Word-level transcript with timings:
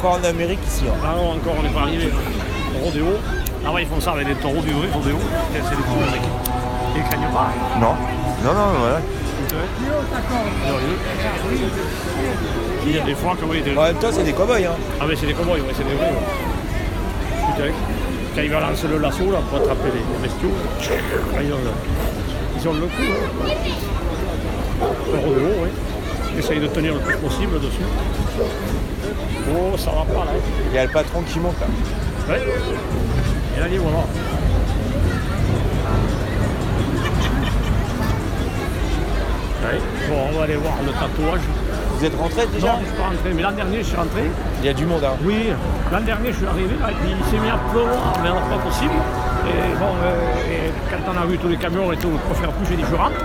encore 0.00 0.18
en 0.18 0.24
Amérique 0.24 0.60
ici. 0.66 0.84
hein. 0.88 0.94
Ah 1.04 1.14
non, 1.16 1.32
encore, 1.32 1.54
on 1.58 1.62
n'est 1.62 1.68
pas 1.68 1.82
arrivé. 1.82 2.06
hein. 2.06 2.80
Rodéo. 2.82 3.06
Là-bas, 3.62 3.80
ils 3.82 3.86
font 3.86 4.00
ça 4.00 4.12
avec 4.12 4.26
des 4.26 4.34
taureaux 4.34 4.62
du 4.62 4.70
vrai 4.72 4.88
rodéo. 4.92 5.16
C'est 5.52 5.60
des 5.60 5.82
taureaux 5.82 6.00
avec. 6.08 6.22
Ils 6.96 7.02
craignent 7.02 7.32
pas. 7.32 7.52
Non. 7.78 7.94
Non, 8.42 8.54
non, 8.54 8.78
voilà. 8.80 9.00
Il 12.86 12.96
y 12.96 12.98
a 12.98 13.02
des 13.04 13.14
fois 13.14 13.36
que 13.38 13.44
oui, 13.44 13.60
des... 13.60 13.76
En 13.76 13.82
même 13.82 13.96
temps, 13.96 14.08
c'est 14.10 14.22
des 14.24 14.32
cow-boys. 14.32 14.56
Hein. 14.64 14.76
Ah 15.00 15.04
mais 15.06 15.14
c'est 15.16 15.26
des 15.26 15.34
cowboys, 15.34 15.60
ouais, 15.60 15.74
c'est 15.76 15.84
des 15.86 15.94
vrais. 15.94 16.06
ouais. 16.06 16.16
Putain, 17.52 17.72
quand 18.34 18.42
il 18.42 18.50
va 18.50 18.60
lancer 18.60 18.88
le 18.88 18.98
lasso 18.98 19.30
là 19.30 19.38
pour 19.50 19.58
attraper 19.58 19.90
les, 19.92 20.22
bestiaux, 20.26 20.50
ah, 21.36 21.42
ils, 21.42 21.52
ont 21.52 21.56
le, 21.58 21.70
ils 22.58 22.68
ont 22.68 22.72
le 22.72 22.80
coup. 22.86 23.02
Hein. 23.02 23.54
Le 25.12 25.18
rodéo, 25.18 25.48
oui. 25.62 25.68
Essaye 26.38 26.60
de 26.60 26.66
tenir 26.68 26.94
le 26.94 27.00
plus 27.00 27.16
possible 27.16 27.60
dessus. 27.60 27.82
Oh, 29.52 29.76
ça 29.76 29.90
va 29.90 30.04
pas 30.04 30.24
là. 30.24 30.32
Il 30.70 30.74
y 30.74 30.78
a 30.78 30.84
le 30.84 30.90
patron 30.90 31.22
qui 31.22 31.38
monte 31.40 31.58
là. 31.60 31.66
Ouais. 32.32 32.40
Et 33.56 33.60
là, 33.60 33.66
il 33.70 33.78
voilà. 33.78 33.98
Ouais. 39.62 39.78
Bon, 40.08 40.16
on 40.30 40.38
va 40.38 40.44
aller 40.44 40.56
voir 40.56 40.74
le 40.86 40.92
tatouage. 40.92 41.40
Vous 41.98 42.04
êtes 42.06 42.16
rentré 42.16 42.46
déjà 42.46 42.66
Non, 42.66 42.78
je 42.80 42.86
suis 42.86 42.96
pas 42.96 43.08
rentré, 43.08 43.34
mais 43.34 43.42
l'an 43.42 43.52
dernier, 43.52 43.78
je 43.78 43.88
suis 43.88 43.96
rentré. 43.96 44.22
Il 44.60 44.66
y 44.66 44.68
a 44.70 44.72
du 44.72 44.86
monde. 44.86 45.04
Hein. 45.04 45.16
Oui, 45.22 45.50
l'an 45.92 46.00
dernier, 46.00 46.32
je 46.32 46.36
suis 46.36 46.46
arrivé 46.46 46.74
là, 46.80 46.90
et 46.90 46.94
puis 46.94 47.10
il 47.10 47.30
s'est 47.30 47.42
mis 47.42 47.50
à 47.50 47.58
pleuvoir, 47.70 48.14
mais 48.22 48.28
alors 48.28 48.42
pas 48.42 48.58
possible. 48.58 48.94
Et 49.46 49.78
bon, 49.78 49.92
euh, 50.02 50.48
et 50.48 50.70
quand 50.90 51.12
on 51.12 51.22
a 51.22 51.26
vu 51.26 51.36
tous 51.36 51.48
les 51.48 51.56
camions 51.56 51.92
et 51.92 51.96
tout, 51.96 52.08
pour 52.08 52.36
faire 52.36 52.52
plus, 52.52 52.66
j'ai 52.70 52.76
dit 52.76 52.84
je 52.90 52.96
rentre. 52.96 53.20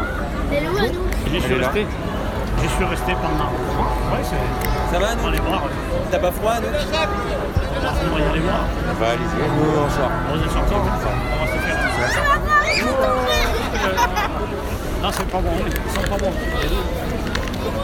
J'y 1.32 1.42
suis 1.42 1.54
est 1.54 1.60
là. 1.60 1.72
J'y 2.66 2.72
suis 2.72 2.86
resté 2.86 3.14
pendant. 3.14 3.52
Ouais, 4.10 4.24
c'est. 4.24 4.92
Ça 4.92 4.98
va, 5.00 5.06
On 5.06 5.10
va 5.10 5.22
nous 5.22 5.28
aller 5.28 5.40
voir. 5.40 5.62
T'as 6.10 6.18
pas 6.18 6.32
froid, 6.32 6.56
nous 6.60 6.68
On 6.68 8.16
va 8.16 8.20
y 8.20 8.24
aller 8.24 8.40
voir. 8.40 8.62
Bah, 9.00 9.06
allez-y. 9.12 9.38
Nous, 9.38 9.70
on 9.70 9.90
sort. 9.92 10.10
On 10.34 10.36
est 10.36 10.50
sorti, 10.52 10.74
on 10.74 10.80
va 10.82 10.90
se 10.98 11.02
faire. 11.04 11.14
Non, 15.04 15.10
c'est 15.12 15.28
pas 15.28 15.42
bon, 15.42 15.52
ils 15.68 15.92
sont 15.92 16.10
pas 16.10 16.18
bons. 16.18 16.34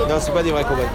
Non, 0.10 0.16
c'est 0.20 0.34
pas 0.34 0.42
des 0.42 0.52
vrais 0.52 0.64
cow-boys. 0.64 0.90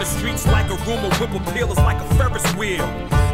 The 0.00 0.06
streets 0.06 0.46
like 0.46 0.64
a 0.70 0.76
rumor, 0.88 1.14
whip 1.16 1.30
appeal 1.34 1.70
is 1.70 1.76
like 1.76 2.00
a 2.00 2.14
Ferris 2.14 2.54
wheel. 2.54 2.86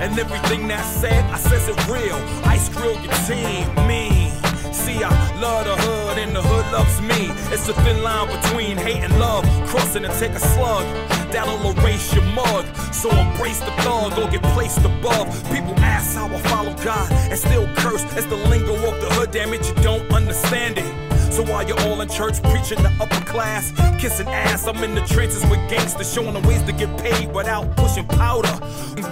And 0.02 0.18
everything 0.18 0.66
that's 0.66 0.88
said, 1.00 1.24
I 1.30 1.38
says 1.38 1.68
it 1.68 1.78
real. 1.86 2.16
Ice 2.44 2.68
grill 2.68 2.98
your 3.04 3.12
team, 3.22 3.72
me. 3.86 4.32
See, 4.72 5.00
I 5.04 5.10
love 5.38 5.64
the 5.64 5.76
hood 5.76 6.18
and 6.18 6.34
the 6.34 6.42
hood 6.42 6.66
loves 6.72 7.00
me. 7.00 7.30
It's 7.54 7.68
a 7.68 7.72
thin 7.84 8.02
line 8.02 8.26
between 8.26 8.76
hate 8.78 8.96
and 8.96 9.16
love. 9.20 9.44
Crossing 9.68 10.04
and 10.04 10.12
take 10.14 10.32
a 10.32 10.40
slug. 10.40 10.84
That'll 11.30 11.70
erase 11.70 12.12
your 12.12 12.24
mug. 12.34 12.66
So 12.92 13.10
embrace 13.10 13.60
the 13.60 13.70
thug 13.82 14.18
or 14.18 14.28
get 14.28 14.42
placed 14.54 14.80
above. 14.80 15.28
People 15.52 15.78
ask 15.78 16.16
how 16.16 16.26
I 16.26 16.38
follow 16.50 16.74
God 16.82 17.12
and 17.30 17.38
still 17.38 17.72
curse. 17.76 18.02
It's 18.16 18.26
the 18.26 18.42
lingo 18.50 18.74
of 18.74 19.00
the 19.00 19.08
hood, 19.14 19.30
damn 19.30 19.54
it, 19.54 19.64
you 19.68 19.74
don't 19.84 20.10
understand 20.10 20.78
it. 20.78 21.05
So 21.36 21.42
while 21.42 21.68
you're 21.68 21.78
all 21.80 22.00
in 22.00 22.08
church 22.08 22.42
preaching 22.44 22.82
the 22.82 22.90
upper 22.98 23.22
class, 23.26 23.70
kissing 24.00 24.26
ass, 24.26 24.66
I'm 24.66 24.82
in 24.82 24.94
the 24.94 25.02
trenches 25.02 25.44
with 25.50 25.60
gangsters 25.68 26.10
showing 26.10 26.32
them 26.32 26.42
ways 26.44 26.62
to 26.62 26.72
get 26.72 26.88
paid 26.96 27.30
without 27.34 27.76
pushing 27.76 28.06
powder. 28.06 28.48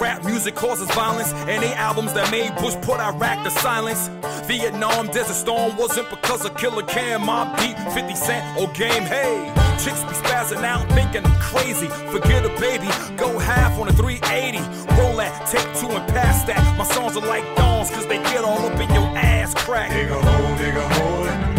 Rap 0.00 0.24
music 0.24 0.54
causes 0.54 0.90
violence, 0.92 1.34
and 1.34 1.62
they 1.62 1.74
albums 1.74 2.14
that 2.14 2.30
made 2.30 2.56
Bush 2.56 2.76
put 2.76 2.98
Iraq 2.98 3.44
to 3.44 3.50
silence. 3.50 4.08
Vietnam 4.48 5.08
Desert 5.08 5.34
Storm 5.34 5.76
wasn't 5.76 6.08
because 6.08 6.46
of 6.46 6.56
Killer 6.56 6.82
Cam, 6.84 7.26
Mob 7.26 7.58
Deep, 7.58 7.76
50 7.92 8.14
Cent, 8.14 8.58
or 8.58 8.72
Game 8.72 9.02
Hey. 9.02 9.52
Chicks 9.84 10.02
be 10.04 10.14
spazzing 10.24 10.64
out 10.64 10.88
thinking 10.92 11.26
I'm 11.26 11.40
crazy. 11.40 11.88
Forget 12.10 12.46
a 12.46 12.58
baby, 12.58 12.88
go 13.18 13.38
half 13.38 13.78
on 13.78 13.88
a 13.88 13.92
380. 13.92 14.60
Roll 14.98 15.18
that, 15.18 15.46
take 15.50 15.68
two 15.78 15.88
and 15.88 16.08
pass 16.08 16.42
that. 16.44 16.78
My 16.78 16.84
songs 16.84 17.18
are 17.18 17.26
like 17.26 17.44
thorns, 17.54 17.90
cause 17.90 18.06
they 18.06 18.16
get 18.32 18.44
all 18.44 18.64
up 18.64 18.80
in 18.80 18.88
your 18.94 19.08
ass 19.14 19.52
crack. 19.52 19.90
Dig 19.90 20.08
a 20.08 20.14
hole, 20.14 20.56
dig 20.56 20.74
a 20.74 20.88
hole 20.94 21.53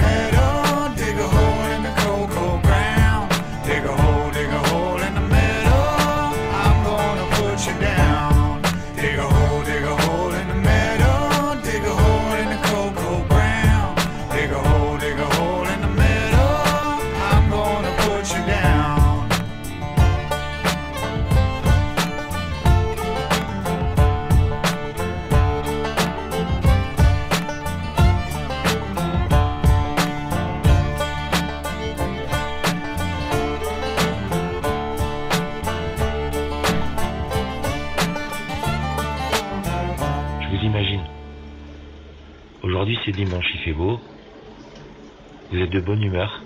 bonne 45.86 46.04
humeur. 46.04 46.46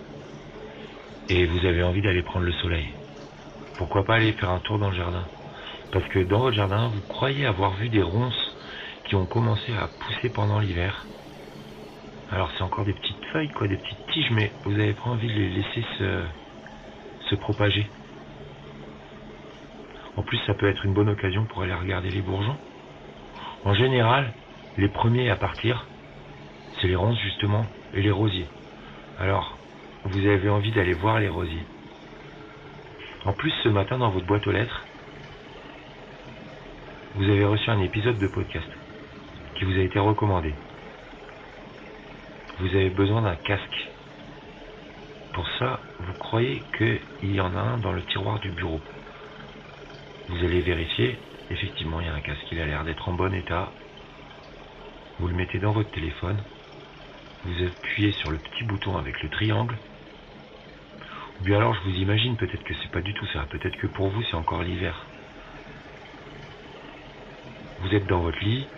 Et 1.30 1.46
vous 1.46 1.66
avez 1.66 1.82
envie 1.84 2.02
d'aller 2.02 2.24
prendre 2.24 2.46
le 2.46 2.52
soleil. 2.54 2.94
Pourquoi 3.78 4.04
pas 4.04 4.16
aller 4.16 4.34
faire 4.34 4.50
un 4.52 4.60
tour 4.60 4.78
dans 4.78 4.90
le 4.90 4.96
jardin? 4.96 5.28
Parce 5.92 6.08
que 6.10 6.20
dans 6.20 6.40
votre 6.40 6.56
jardin, 6.56 6.90
vous 6.90 7.02
croyez 7.08 7.46
avoir 7.46 7.74
vu 7.76 7.90
des 7.90 8.04
ronces 8.04 8.58
qui 9.06 9.16
ont 9.16 9.26
commencé 9.26 9.74
à 9.74 9.88
pousser 9.88 10.30
pendant 10.30 10.60
l'hiver. 10.60 11.08
Alors 12.30 12.52
c'est 12.58 12.64
encore 12.64 12.86
des 12.86 12.94
petites 12.94 13.26
feuilles, 13.32 13.50
quoi, 13.50 13.68
des 13.68 13.78
petites 13.78 14.06
tiges, 14.14 14.32
mais 14.32 14.54
vous 14.64 14.74
n'avez 14.74 14.94
pas 14.94 15.10
envie 15.10 15.28
de 15.28 15.34
les 15.34 15.50
laisser 15.50 15.84
se, 15.98 16.26
se 17.30 17.36
propager. 17.36 17.90
En 20.16 20.24
plus, 20.24 20.38
ça 20.46 20.54
peut 20.54 20.68
être 20.70 20.86
une 20.86 20.94
bonne 20.94 21.10
occasion 21.10 21.46
pour 21.48 21.64
aller 21.64 21.74
regarder 21.74 22.10
les 22.12 22.22
bourgeons. 22.22 22.58
En 23.64 23.74
général, 23.74 24.34
les 24.78 24.90
premiers 24.90 25.30
à 25.30 25.38
partir, 25.38 25.88
c'est 26.80 26.88
les 26.88 26.96
ronces 26.96 27.20
justement 27.22 27.66
et 27.94 28.02
les 28.02 28.12
rosiers. 28.12 28.50
Alors, 29.20 29.58
vous 30.06 30.26
avez 30.26 30.48
envie 30.48 30.72
d'aller 30.72 30.94
voir 30.94 31.20
les 31.20 31.28
rosiers. 31.28 31.66
En 33.26 33.34
plus, 33.34 33.52
ce 33.64 33.68
matin, 33.68 33.98
dans 33.98 34.12
votre 34.12 34.26
boîte 34.26 34.48
aux 34.48 34.52
lettres, 34.52 34.86
vous 37.16 37.26
avez 37.26 37.44
reçu 37.44 37.70
un 37.70 37.82
épisode 37.82 38.18
de 38.18 38.28
podcast 38.28 38.70
qui 39.56 39.66
vous 39.66 39.74
a 39.78 39.84
été 39.84 40.00
recommandé. 40.00 40.54
Vous 42.60 42.68
avez 42.68 42.90
besoin 42.90 43.22
d'un 43.22 43.36
casque. 43.36 43.90
Pour 45.34 45.46
ça, 45.60 45.82
vous 46.00 46.14
croyez 46.14 46.64
qu'il 46.78 47.36
y 47.36 47.42
en 47.42 47.54
a 47.58 47.60
un 47.60 47.78
dans 47.78 47.92
le 47.92 48.02
tiroir 48.04 48.40
du 48.40 48.52
bureau. 48.52 48.80
Vous 50.30 50.38
allez 50.46 50.62
vérifier, 50.62 51.18
effectivement, 51.50 52.00
il 52.00 52.08
y 52.08 52.10
a 52.10 52.14
un 52.14 52.22
casque, 52.22 52.48
il 52.54 52.62
a 52.62 52.66
l'air 52.66 52.86
d'être 52.86 53.10
en 53.10 53.14
bon 53.14 53.34
état. 53.34 53.70
Vous 55.20 55.28
le 55.28 55.34
mettez 55.34 55.60
dans 55.60 55.74
votre 55.74 55.92
téléphone, 55.92 56.38
vous 57.44 57.64
appuyez 57.66 58.12
sur 58.14 58.32
le 58.32 58.40
petit 58.40 58.64
bouton 58.66 58.98
avec 58.98 59.22
le 59.22 59.30
triangle. 59.30 59.80
Ou 61.40 61.44
bien 61.44 61.58
alors, 61.58 61.74
je 61.74 61.82
vous 61.82 61.96
imagine, 61.96 62.38
peut-être 62.38 62.64
que 62.64 62.74
c'est 62.76 62.92
pas 62.92 63.02
du 63.02 63.14
tout 63.14 63.26
ça, 63.28 63.46
peut-être 63.48 63.78
que 63.78 63.88
pour 63.88 64.10
vous, 64.10 64.24
c'est 64.24 64.36
encore 64.36 64.64
l'hiver. 64.64 65.10
Vous 67.80 67.96
êtes 67.96 68.08
dans 68.08 68.22
votre 68.22 68.40
lit, 68.44 68.70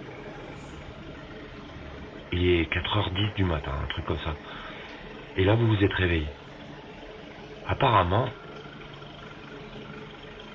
il 2.31 2.45
est 2.45 2.71
4h10 2.71 3.33
du 3.35 3.43
matin, 3.43 3.73
un 3.83 3.87
truc 3.87 4.05
comme 4.05 4.19
ça. 4.19 4.37
Et 5.35 5.43
là, 5.43 5.55
vous 5.55 5.67
vous 5.67 5.83
êtes 5.83 5.93
réveillé. 5.93 6.29
Apparemment, 7.65 8.29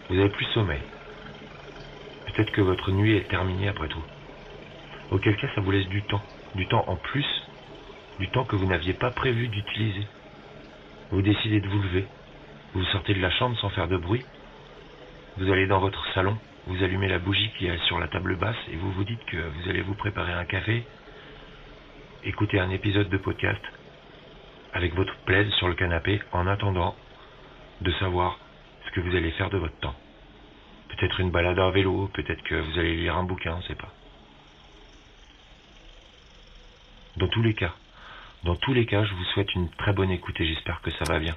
vous 0.09 0.19
avez 0.19 0.31
plus 0.31 0.47
sommeil. 0.47 0.82
Peut-être 2.26 2.52
que 2.52 2.61
votre 2.61 2.93
nuit 2.93 3.17
est 3.17 3.29
terminée 3.29 3.69
après 3.69 3.88
tout. 3.88 4.05
Auquel 5.11 5.37
cas, 5.37 5.49
ça 5.55 5.61
vous 5.61 5.70
laisse 5.70 5.88
du 5.88 6.05
temps. 6.06 6.25
Du 6.55 6.69
temps 6.69 6.85
en 6.88 6.97
plus, 6.97 7.26
du 8.19 8.29
temps 8.29 8.45
que 8.45 8.57
vous 8.57 8.67
n'aviez 8.67 8.95
pas 8.95 9.11
prévu 9.11 9.49
d'utiliser. 9.49 10.07
Vous 11.11 11.23
décidez 11.23 11.61
de 11.61 11.69
vous 11.69 11.83
lever. 11.83 12.07
Vous 12.75 12.85
sortez 12.87 13.15
de 13.15 13.21
la 13.21 13.31
chambre 13.31 13.59
sans 13.59 13.71
faire 13.71 13.89
de 13.89 13.97
bruit. 13.97 14.25
Vous 15.39 15.51
allez 15.51 15.67
dans 15.67 15.81
votre 15.81 16.05
salon, 16.15 16.37
vous 16.67 16.83
allumez 16.83 17.09
la 17.09 17.19
bougie 17.19 17.51
qui 17.59 17.67
est 17.67 17.79
sur 17.85 17.99
la 17.99 18.09
table 18.09 18.37
basse 18.37 18.57
et 18.73 18.77
vous 18.77 18.91
vous 18.93 19.05
dites 19.05 19.25
que 19.27 19.37
vous 19.37 19.69
allez 19.69 19.83
vous 19.83 19.95
préparer 19.95 20.33
un 20.33 20.45
café, 20.45 20.85
écouter 22.25 22.59
un 22.59 22.71
épisode 22.71 23.09
de 23.09 23.19
podcast 23.19 23.63
avec 24.73 24.95
votre 24.95 25.15
plaid 25.25 25.49
sur 25.53 25.69
le 25.69 25.75
canapé 25.75 26.21
en 26.33 26.47
attendant 26.47 26.97
de 27.83 27.93
savoir 27.93 28.39
ce 28.87 28.91
que 28.93 29.01
vous 29.01 29.15
allez 29.15 29.31
faire 29.33 29.51
de 29.51 29.59
votre 29.59 29.79
temps. 29.81 29.95
Peut-être 30.89 31.21
une 31.21 31.31
balade 31.31 31.59
à 31.59 31.71
vélo, 31.71 32.11
peut-être 32.15 32.43
que 32.43 32.55
vous 32.55 32.79
allez 32.79 32.97
lire 32.97 33.17
un 33.17 33.25
bouquin, 33.25 33.55
on 33.55 33.59
ne 33.59 33.62
sait 33.62 33.75
pas. 33.75 33.93
Dans 37.17 37.29
tous 37.29 37.43
les 37.43 37.55
cas, 37.55 37.75
dans 38.47 38.55
tous 38.55 38.73
les 38.73 38.87
cas, 38.87 39.05
je 39.05 39.13
vous 39.13 39.25
souhaite 39.35 39.53
une 39.55 39.69
très 39.71 39.93
bonne 39.93 40.11
écoute 40.11 40.37
et 40.39 40.47
j'espère 40.47 40.81
que 40.81 40.93
ça 40.93 41.05
va 41.09 41.19
bien. 41.19 41.37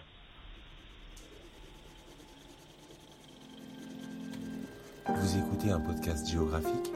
Vous 5.08 5.38
écoutez 5.38 5.72
un 5.72 5.80
podcast 5.80 6.30
géographique 6.32 6.92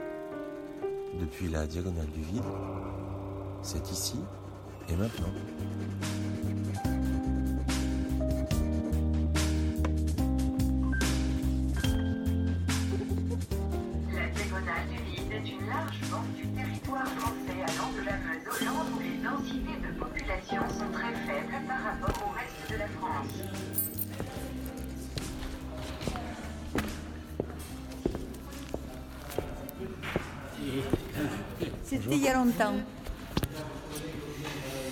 depuis 1.20 1.48
la 1.50 1.66
diagonale 1.66 2.12
du 2.12 2.22
vide. 2.22 2.44
C'est 3.64 3.92
ici 3.92 4.20
et 4.88 4.96
maintenant. 4.96 5.34
La 14.14 14.28
diagonale 14.28 14.88
du 14.92 15.12
vide 15.12 15.32
est 15.32 15.50
une 15.50 15.68
large 15.68 16.00
bande 16.12 16.34
du 16.36 16.48
territoire 16.50 17.08
français 17.08 17.64
allant 17.68 17.92
de 17.94 18.06
la 18.06 18.18
Meuse 18.18 18.48
au 19.00 19.03
densités 19.24 19.80
de 19.82 20.00
population 20.00 20.62
sont 20.70 20.92
très 20.92 21.14
faibles 21.26 21.66
par 21.68 21.82
rapport 21.84 22.28
au 22.28 22.32
reste 22.36 22.72
de 22.72 22.78
la 22.78 22.88
France. 22.88 23.32
C'était 31.86 32.16
il 32.16 32.24
y 32.24 32.28
a 32.28 32.34
longtemps. 32.36 32.74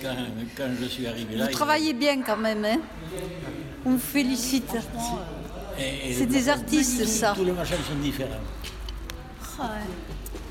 Quand, 0.02 0.16
quand 0.56 0.68
je 0.80 0.84
suis 0.86 1.06
arrivé 1.06 1.36
là, 1.36 1.44
Vous 1.44 1.50
il- 1.50 1.54
travaillez 1.54 1.92
bien 1.92 2.22
quand 2.22 2.36
même, 2.36 2.64
hein 2.64 2.78
On 3.86 3.90
vous 3.92 3.98
félicite. 3.98 4.72
C'est 5.78 6.26
des 6.26 6.48
artistes, 6.48 7.04
ça. 7.06 7.32
Tous 7.36 7.44
les 7.44 7.52
machins 7.52 7.76
sont 7.88 7.96
différents. 7.96 8.30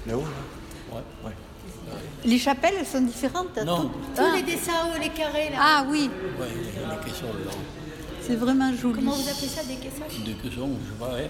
Là-haut 0.08 0.24
Ouais, 0.92 1.02
ouais. 1.26 1.32
Les 2.26 2.38
chapelles 2.38 2.76
elles 2.80 2.86
sont 2.86 3.02
différentes 3.02 3.58
Non. 3.66 3.82
tout- 3.84 3.92
Tous 4.16 4.22
Ah. 4.22 4.36
les 4.36 4.44
dessins, 4.44 4.72
euh, 4.94 5.00
les 5.00 5.10
carrés 5.10 5.50
là. 5.50 5.58
Ah 5.60 5.86
oui, 5.90 6.10
Ouais, 6.40 6.48
les, 6.50 7.06
caissons, 7.12 7.26
là. 7.46 7.52
c'est 8.22 8.36
vraiment 8.36 8.72
joli. 8.76 8.96
Comment 8.96 9.16
vous 9.16 9.30
appelez 9.30 9.48
ça 9.48 9.64
des 9.64 9.76
caissons? 9.76 10.24
Des 10.26 10.34
caissons, 10.34 10.70
je 10.86 10.92
sais 10.92 11.00
pas, 11.00 11.14
ouais. 11.16 11.30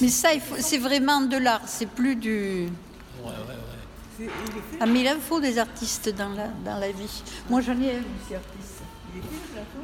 Mais 0.00 0.08
ça, 0.08 0.32
il 0.34 0.40
c'est 0.62 0.78
vraiment 0.78 1.20
de 1.20 1.36
l'art, 1.36 1.60
c'est 1.66 1.86
plus 1.88 2.16
du... 2.16 2.68
Ouais, 3.22 3.26
ouais, 3.30 4.26
ouais. 4.26 4.30
Ah 4.80 4.86
mais 4.86 5.02
il 5.02 5.08
en 5.08 5.20
faut 5.20 5.38
des 5.40 5.58
artistes 5.58 6.08
dans 6.16 6.30
la, 6.30 6.48
dans 6.64 6.78
la 6.80 6.90
vie. 6.90 7.22
Moi 7.48 7.60
j'en 7.60 7.72
ai 7.80 7.90
un 7.96 8.00
aussi 8.00 8.34
artiste. 8.34 8.82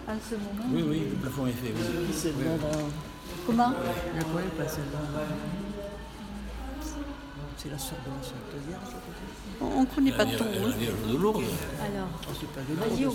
En 0.08 0.14
ce 0.29 0.35
moment. 0.35 0.69
Oui, 0.73 0.85
oui, 0.88 1.02
le 1.11 1.17
plafond 1.17 1.46
est 1.46 1.52
fait. 1.52 1.73
oui. 1.73 2.32
Comment? 3.46 3.73
C'est 7.56 7.70
la 7.70 7.78
sœur 7.78 7.98
de 8.04 8.10
la 8.10 8.22
Sainte 8.22 8.66
Vierge, 8.68 8.90
peut-être 8.90 9.74
On 9.74 9.80
ne 9.82 9.86
connaît 9.86 10.12
pas 10.12 10.26
tout. 10.26 10.44
La 10.44 10.76
Vierge 10.76 10.94
de 11.08 11.16
Lourdes. 11.16 11.42
Alors, 11.80 12.08
merci 12.24 13.12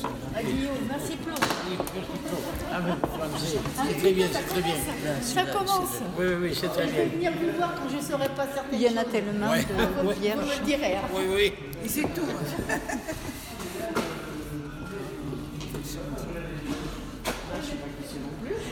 c'est 3.87 3.97
très 3.99 4.11
bien, 4.11 4.27
c'est 4.31 4.47
très 4.47 4.61
bien. 4.61 4.75
Ça 5.21 5.43
commence. 5.45 5.99
Oui, 6.17 6.25
oui, 6.25 6.33
oui, 6.41 6.57
c'est 6.59 6.67
très 6.69 6.87
Je 6.87 6.91
vais 6.93 7.05
bien. 7.07 7.31
venir 7.31 7.51
vous 7.51 7.57
voir 7.57 7.75
quand 7.75 7.89
je 7.89 7.97
ne 7.97 8.01
saurais 8.01 8.29
pas 8.29 8.47
certaines 8.53 8.79
Il 8.79 8.81
y 8.81 8.87
en 8.89 8.97
a 8.97 9.03
tellement 9.05 9.51
de. 9.51 10.13
Je 10.15 10.19
vierges. 10.19 10.59
le 10.59 10.65
dirai. 10.65 10.95
hein. 10.95 11.01
Oui, 11.13 11.23
oui. 11.35 11.53
Et 11.85 11.87
c'est 11.87 12.01
tout. 12.13 12.25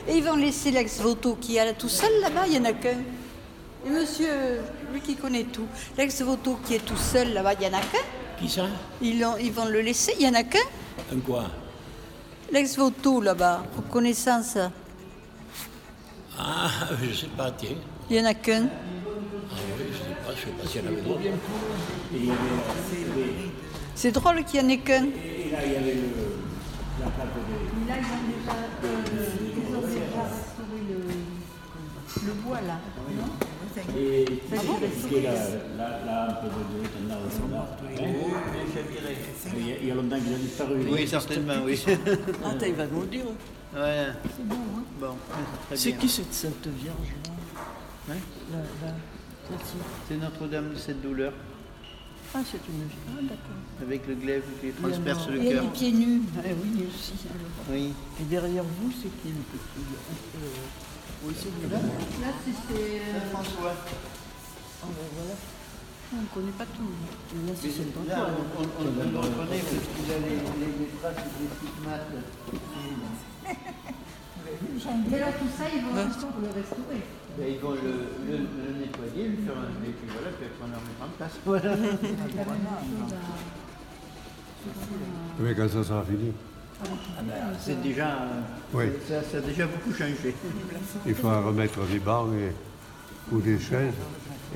Et 0.08 0.16
ils 0.18 0.24
vont 0.24 0.36
laisser 0.38 0.72
l'ex-voto 0.72 1.36
qui 1.40 1.58
est 1.58 1.66
là 1.66 1.74
tout 1.74 1.90
seul 1.90 2.12
là-bas, 2.22 2.44
il 2.48 2.54
n'y 2.54 2.60
en 2.60 2.70
a 2.70 2.74
qu'un. 2.74 2.98
Et 3.86 3.90
monsieur, 3.90 4.60
lui 4.98 5.02
qui 5.04 5.16
connaît 5.16 5.44
tout, 5.44 5.68
l'ex-voto 5.98 6.58
qui 6.66 6.76
est 6.76 6.86
tout 6.86 6.98
seul 6.98 7.34
là-bas, 7.34 7.54
il 7.54 7.60
n'y 7.60 7.68
en 7.68 7.78
a 7.78 7.82
qu'un. 7.82 8.06
Qui 8.40 8.50
ça 8.50 8.66
Ils, 9.02 9.22
vont 9.52 9.66
le 9.66 9.82
laisser, 9.82 10.14
il 10.20 10.24
n'y 10.28 10.30
en 10.30 10.40
a 10.40 10.44
qu'un. 10.44 10.60
Un 11.14 11.20
quoi 11.20 11.46
L'ex-voto 12.52 13.22
là-bas, 13.22 13.64
reconnaissance, 13.76 14.58
Ah, 16.40 16.70
je 17.04 17.14
sais 17.14 17.28
pas, 17.28 17.52
tiens. 17.52 17.76
il 18.10 18.18
n'y 18.18 18.24
en 18.26 18.30
a 18.30 18.34
qu'un. 18.34 18.68
Ah 18.68 19.56
oui, 19.78 19.86
je 19.92 19.98
sais 19.98 20.16
pas, 20.26 20.34
je 20.36 20.42
sais 20.42 20.52
pas 20.52 20.68
s'il 20.68 20.82
y 20.82 20.84
en 20.84 20.88
avait 20.92 21.02
d'autres. 21.02 21.22
Il 22.14 22.30
avait, 22.32 23.52
C'est 23.96 24.12
drôle 24.12 24.44
qu'il 24.46 24.62
n'y 24.62 24.66
en 24.66 24.70
ait 24.70 24.78
qu'un. 24.80 25.04
et 25.06 25.52
là, 25.52 25.60
il 25.66 25.74
y 25.74 25.76
avait 25.76 25.94
le, 25.94 26.10
la 27.02 27.08
plaque 27.12 27.34
de... 27.36 27.88
Là, 27.90 27.96
ils 28.00 28.12
ont 28.14 28.24
déjà, 28.28 28.56
ils 29.70 29.76
ont 29.76 29.82
déjà 29.82 30.24
sauvé 30.56 30.80
le, 32.26 32.34
bois 32.42 32.62
là. 32.62 32.80
Et 33.96 34.24
est 34.24 35.22
la, 35.22 35.34
de. 36.28 36.50
Il 39.58 39.68
y 39.68 39.72
a- 39.72 39.78
il 39.82 39.88
y 39.88 39.92
a 39.92 39.96
longtemps 39.96 40.20
qu'il 40.20 40.34
a 40.34 40.38
disparu. 40.38 40.76
Oui, 40.92 41.08
certainement, 41.08 41.54
oui. 41.66 41.82
Ah, 42.46 42.54
il 42.68 42.74
va 42.74 42.86
nous 42.88 43.02
le 43.02 43.08
dire. 43.08 43.26
ouais. 43.76 44.08
Bon, 45.00 45.16
très 45.68 45.78
C'est 45.78 45.92
bien. 45.92 46.00
qui 46.00 46.10
cette 46.10 46.34
Sainte 46.34 46.68
Vierge 46.68 46.98
là? 47.26 47.34
Hein? 48.14 48.18
Là, 48.52 48.58
là. 48.88 48.94
Celle-ci. 49.50 49.76
C'est 50.10 50.18
Notre-Dame 50.18 50.70
de 50.74 50.76
cette 50.78 51.02
douleur, 51.02 51.32
Ah, 52.36 52.40
c'est 52.46 52.58
une. 52.58 52.88
Ah, 53.10 53.22
d'accord. 53.22 53.38
avec 53.82 54.06
le 54.08 54.16
glaive 54.16 54.44
qui 54.62 54.72
transperce 54.72 55.28
le 55.30 55.42
Et 55.42 55.50
cœur. 55.54 55.64
les 55.64 55.70
pieds 55.70 55.92
nus. 55.94 56.22
Ah 56.38 56.42
oui, 56.46 56.86
aussi. 56.90 57.14
Oui. 57.72 57.94
Et 58.20 58.24
derrière 58.26 58.64
vous, 58.64 58.92
c'est 58.92 59.10
qui 59.22 59.30
le 59.30 59.44
petit 59.52 59.80
Oui, 61.24 61.34
c'est 61.38 61.50
lui. 61.50 61.70
Là, 61.72 61.80
c'est. 62.44 62.74
euh, 62.76 63.32
François. 63.32 63.74
Ah, 64.84 64.86
ben 64.88 65.08
voilà. 65.16 65.36
On 66.14 66.22
ne 66.22 66.28
connaît 66.34 66.56
pas 66.58 66.66
tout. 66.72 66.88
Et 66.88 67.42
là, 67.48 67.54
c'est 67.60 67.68
Là, 68.08 68.16
Antoine. 68.16 68.36
on, 68.58 68.64
on, 68.64 68.88
on 68.88 69.12
le 69.12 69.18
reconnaît 69.20 69.60
parce 69.60 69.88
qu'il 69.92 70.08
a 70.14 70.20
les, 70.24 70.40
les, 70.40 70.72
les 70.80 70.90
traces 71.02 71.26
des 71.36 71.50
stigmates. 71.52 72.12
Et 74.48 75.20
là, 75.20 75.28
tout 75.34 75.52
ça, 75.58 75.66
ils 75.76 75.82
vont 75.84 75.94
le 75.94 76.02
restaurer. 76.54 77.02
Ben, 77.38 77.48
ils 77.54 77.60
vont 77.60 77.72
le, 77.72 77.92
le, 78.26 78.38
le 78.38 78.80
nettoyer, 78.80 79.28
lui 79.30 79.44
faire 79.46 79.58
un... 79.58 79.68
Et 79.86 79.92
puis 79.92 80.08
voilà, 80.10 80.30
puis 80.38 80.48
après 80.48 80.64
on 80.64 80.72
le 80.72 80.78
remettra 80.78 81.06
en 81.06 81.14
place. 81.18 81.36
Voilà. 81.46 81.76
Mais 85.40 85.54
quand 85.56 85.70
ça 85.70 85.84
sera 85.84 86.04
fini, 86.04 86.32
C'est 87.60 87.82
déjà... 87.82 88.18
Oui. 88.74 88.86
Ça, 89.08 89.22
ça 89.24 89.38
a 89.38 89.42
déjà 89.42 89.66
beaucoup 89.66 89.92
changé. 89.94 90.36
il 91.06 91.16
faudra 91.16 91.42
remettre 91.42 91.80
des 91.88 92.00
bancs 92.00 92.30
et- 92.34 93.34
ou 93.34 93.40
des 93.42 93.60
chaises 93.60 93.94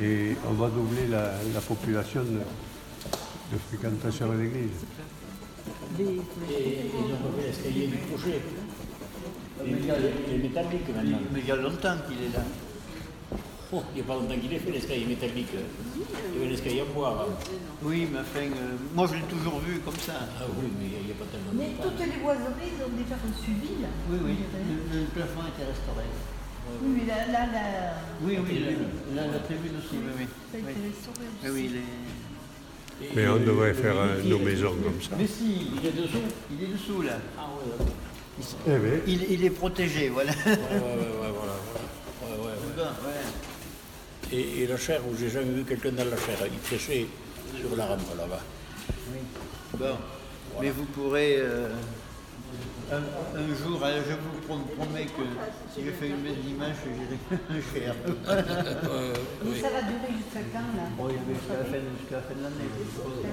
et 0.01 0.35
on 0.49 0.53
va 0.53 0.69
doubler 0.69 1.07
la, 1.09 1.31
la 1.53 1.59
population 1.61 2.21
de, 2.23 2.37
de 2.37 3.59
fréquentation 3.69 4.31
à 4.31 4.35
l'église. 4.35 4.85
Et 5.99 6.05
refait 7.25 7.47
l'escalier 7.47 7.87
du 7.87 7.97
maintenant. 10.93 11.17
Mais 11.33 11.39
il 11.41 11.45
y 11.47 11.51
a 11.51 11.55
longtemps 11.57 11.95
qu'il 12.07 12.17
est 12.27 12.33
là. 12.37 12.43
Oh, 13.73 13.81
il 13.93 13.95
n'y 13.95 14.01
a 14.01 14.03
pas 14.03 14.15
longtemps 14.15 14.35
qu'il 14.37 14.51
est 14.53 14.59
fait 14.59 14.71
l'escalier 14.71 15.05
métallique. 15.05 15.47
Il 15.55 16.35
y 16.35 16.41
avait 16.43 16.51
l'escalier 16.51 16.81
en 16.81 16.93
bois 16.93 17.09
avant. 17.09 17.29
Oui, 17.83 18.07
mais 18.11 18.19
enfin, 18.19 18.43
euh, 18.43 18.75
moi 18.93 19.07
je 19.07 19.15
l'ai 19.15 19.23
toujours 19.31 19.59
vu 19.59 19.79
comme 19.79 19.95
ça. 19.95 20.27
Ah 20.39 20.43
oui, 20.59 20.67
mais 20.77 20.87
il 20.99 21.05
n'y 21.07 21.11
a 21.11 21.15
pas 21.15 21.25
tellement 21.31 21.53
de 21.53 21.57
Mais 21.57 21.71
temps. 21.79 21.87
toutes 21.87 21.99
les 22.05 22.19
boiseries, 22.19 22.67
ils 22.75 22.83
ont 22.83 22.91
déjà 22.99 23.15
reçu. 23.15 23.51
Oui, 24.11 24.19
oui, 24.25 24.35
le, 24.51 24.99
le 24.99 25.05
plafond 25.15 25.47
était 25.55 25.63
restauré. 25.71 26.03
Oui, 26.83 26.99
mais 26.99 27.05
là, 27.07 27.25
là, 27.31 27.45
là, 27.47 27.63
Oui, 28.21 28.37
oui, 28.43 28.59
la, 29.15 29.23
la, 29.23 29.31
la 29.31 29.39
tribune 29.39 29.79
aussi, 29.79 29.95
oui, 30.03 30.11
oui. 30.19 30.25
ça 30.51 30.57
a 30.57 30.59
été 30.59 30.67
Oui, 30.75 30.91
restauré 30.91 31.25
aussi. 31.31 31.43
oui, 31.47 31.51
oui, 31.55 31.71
les... 32.99 33.07
Mais 33.15 33.27
on 33.29 33.37
devrait 33.37 33.73
faire 33.73 33.95
euh, 33.97 34.21
nos 34.23 34.37
maisons 34.39 34.75
comme 34.83 35.01
ça. 35.01 35.15
Mais 35.17 35.25
si, 35.27 35.71
Il 35.79 35.87
est 35.87 35.91
dessous 35.95 36.19
il 36.51 36.63
est 36.63 36.73
dessous 36.73 37.01
là. 37.01 37.17
Ah. 37.39 37.47
Eh 38.67 38.69
bien, 38.77 38.99
Il, 39.07 39.23
il 39.31 39.45
est 39.45 39.49
protégé, 39.49 40.09
voilà. 40.09 40.31
Ouais, 40.31 40.37
ouais, 40.45 40.53
ouais, 40.53 40.59
ouais, 41.23 41.31
voilà, 41.33 41.55
voilà. 41.71 41.87
Ouais, 42.21 42.35
ouais, 42.37 42.45
ouais. 42.51 42.75
Bon, 42.77 42.83
ouais. 43.07 43.23
Et, 44.31 44.63
et 44.63 44.67
la 44.67 44.77
chair, 44.77 45.01
où 45.07 45.15
j'ai 45.17 45.29
jamais 45.29 45.51
vu 45.51 45.63
quelqu'un 45.63 45.91
dans 45.91 46.05
la 46.05 46.15
chair, 46.17 46.37
il 46.51 46.57
prêchait 46.59 47.07
sur 47.59 47.75
la 47.75 47.85
rampe 47.87 47.99
là-bas. 48.17 48.39
Bon, 49.77 49.95
mais 50.61 50.69
vous 50.69 50.85
pourrez 50.85 51.37
euh, 51.39 51.69
un, 52.91 52.97
un 52.97 53.47
jour, 53.55 53.83
hein, 53.83 53.91
je 54.07 54.13
vous 54.13 54.39
prom- 54.47 54.67
promets 54.77 55.05
que 55.05 55.23
si 55.73 55.85
je 55.85 55.91
fais 55.91 56.07
une 56.09 56.21
messe 56.21 56.37
dimanche, 56.45 56.75
j'irai 56.85 57.61
cher. 57.73 57.95
Euh, 58.27 59.13
Mais 59.43 59.49
oui. 59.51 59.59
ça 59.61 59.69
va 59.69 59.81
durer 59.81 60.13
jusqu'à 60.17 60.39
quand, 60.53 60.59
là? 60.77 60.83
Bon, 60.97 61.07
il 61.09 61.15
va 61.15 61.39
jusqu'à 61.39 61.57
la 61.57 61.65
fin, 61.65 61.83
jusqu'à 61.99 62.15
la 62.17 62.21
fin 62.21 62.33
de 62.35 62.43
l'année. 62.43 62.69
je 62.79 62.89
suppose. 62.89 63.25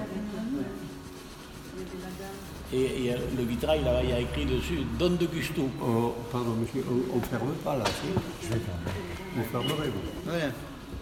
Et, 2.73 3.05
et, 3.05 3.13
euh, 3.13 3.17
le 3.37 3.43
vitrail, 3.45 3.83
là, 3.83 4.01
il 4.03 4.09
y 4.09 4.13
a 4.13 4.19
écrit 4.19 4.45
dessus 4.45 4.79
Don 4.99 5.11
de 5.11 5.25
Gusto. 5.25 5.69
Oh, 5.81 6.13
pardon, 6.31 6.51
monsieur, 6.59 6.83
on 7.13 7.17
ne 7.17 7.21
ferme 7.21 7.53
pas 7.63 7.77
là, 7.77 7.85
si 7.85 8.07
Je 8.43 8.47
vais 8.53 8.59
fermer. 8.59 8.91
Vous 9.35 9.43
fermerez, 9.43 9.89
vous. 9.89 10.31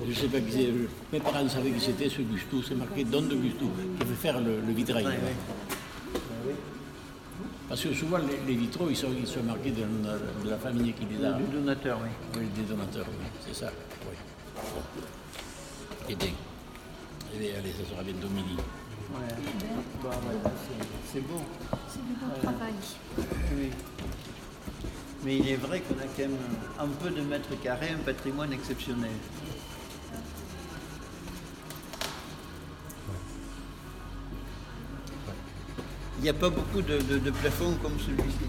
Je 0.06 0.14
sais 0.14 0.28
pas 0.28 0.40
qui 0.40 0.52
c'est. 0.52 0.70
Mes 1.12 1.20
parents 1.20 1.48
savaient 1.50 1.72
qui 1.72 1.80
c'était 1.80 2.10
ce 2.10 2.22
Gusto. 2.22 2.62
C'est 2.62 2.76
marqué 2.76 3.04
Don 3.04 3.24
de 3.24 3.36
Gusto 3.36 3.66
qui 4.00 4.06
veut 4.06 4.16
faire 4.16 4.40
le, 4.40 4.62
le 4.62 4.74
vitrail. 4.74 5.06
Ouais, 5.06 5.12
ouais. 5.12 6.56
Parce 7.68 7.82
que 7.84 7.94
souvent, 7.94 8.18
les, 8.20 8.40
les 8.48 8.58
vitraux, 8.58 8.88
ils 8.90 8.96
sont, 8.96 9.10
ils 9.20 9.28
sont 9.28 9.44
marqués 9.44 9.72
de, 9.72 9.82
la- 10.06 10.44
de 10.46 10.50
la 10.50 10.58
famille 10.58 10.94
qui 10.94 11.06
les 11.06 11.26
a. 11.26 11.34
Du 11.34 11.44
donateur, 11.52 12.00
oui. 12.02 12.10
Oui, 12.40 12.46
des 12.56 12.62
donateurs, 12.62 13.06
oui, 13.10 13.26
c'est 13.46 13.56
ça. 13.56 13.72
Oui. 14.10 14.16
Bon. 14.56 14.82
Eh 16.10 16.16
bien. 16.16 16.30
Eh 17.36 17.40
bien, 17.40 17.50
allez, 17.60 17.72
ça 17.72 17.90
sera 17.92 18.04
bientôt 18.04 18.30
midi. 18.30 18.56
Ouais. 18.56 19.36
Bon, 20.02 20.10
c'est- 21.12 21.20
bon. 21.22 21.42
C'est 21.90 22.06
du 22.06 22.14
bon 22.14 22.42
travail. 22.42 22.74
Oui. 23.58 23.70
Mais 25.26 25.38
il 25.38 25.50
est 25.50 25.56
vrai 25.56 25.82
qu'on 25.82 25.96
a 25.96 26.04
quand 26.16 26.20
même 26.20 26.38
un 26.80 26.88
peu 26.88 27.10
de 27.10 27.22
mètres 27.22 27.50
carrés, 27.62 27.90
un 27.94 28.04
patrimoine 28.06 28.54
exceptionnel. 28.54 29.10
Il 36.20 36.24
n'y 36.24 36.30
a 36.30 36.34
pas 36.34 36.50
beaucoup 36.50 36.82
de, 36.82 36.98
plafonds 37.32 37.78
comme 37.82 37.98
celui-ci. 38.00 38.48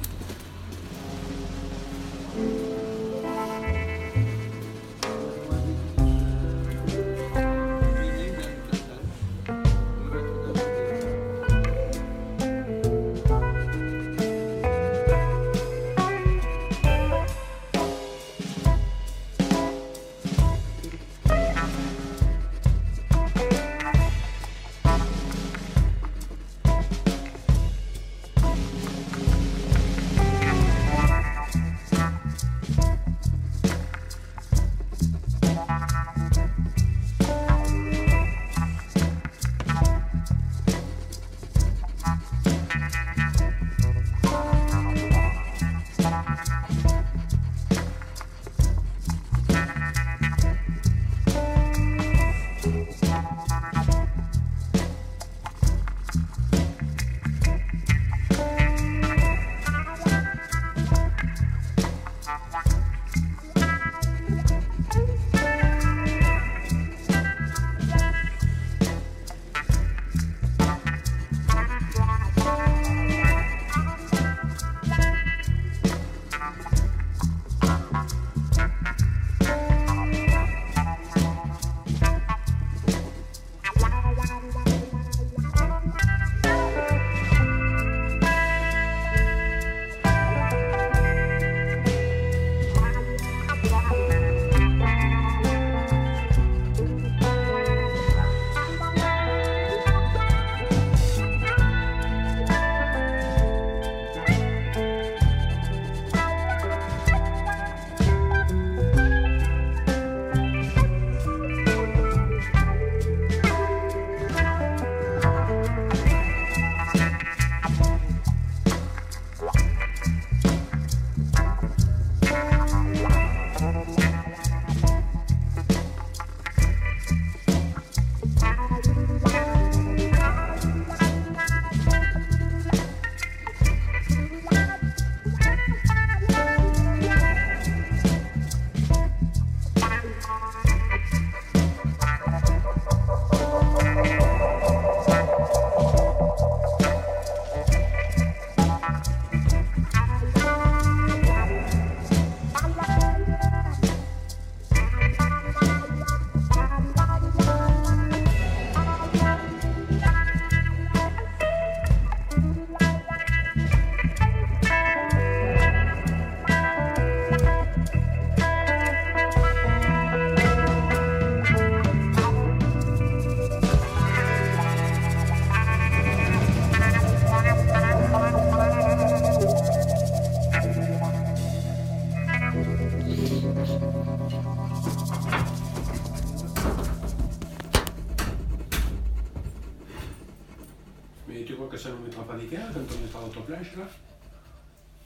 Là 193.48 193.58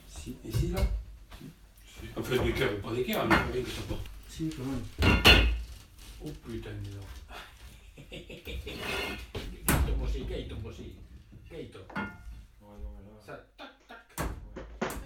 Si. 0.09 0.35
Ici 0.45 0.67
là 0.69 0.79
Si. 1.37 2.05
Enfin, 2.17 2.43
d'écart, 2.43 2.69
pas 2.81 2.93
d'écart, 2.93 3.27
mais 3.27 3.35
rien 3.53 3.63
que 3.63 3.69
ça 3.69 3.81
porte. 3.87 4.05
Si, 4.27 4.49
quand 4.49 4.63
même. 4.63 5.47
Oh 6.25 6.29
putain, 6.45 6.69
dis 6.81 6.89
donc. 6.91 7.03
Gaëtan 9.67 9.97
Bossé, 9.99 10.25
Gaëtan 10.29 10.55
Bossé. 10.57 10.95
Gaëtan. 11.51 11.79
Ça, 13.25 13.45
tac, 13.57 13.69
tac. 13.87 14.27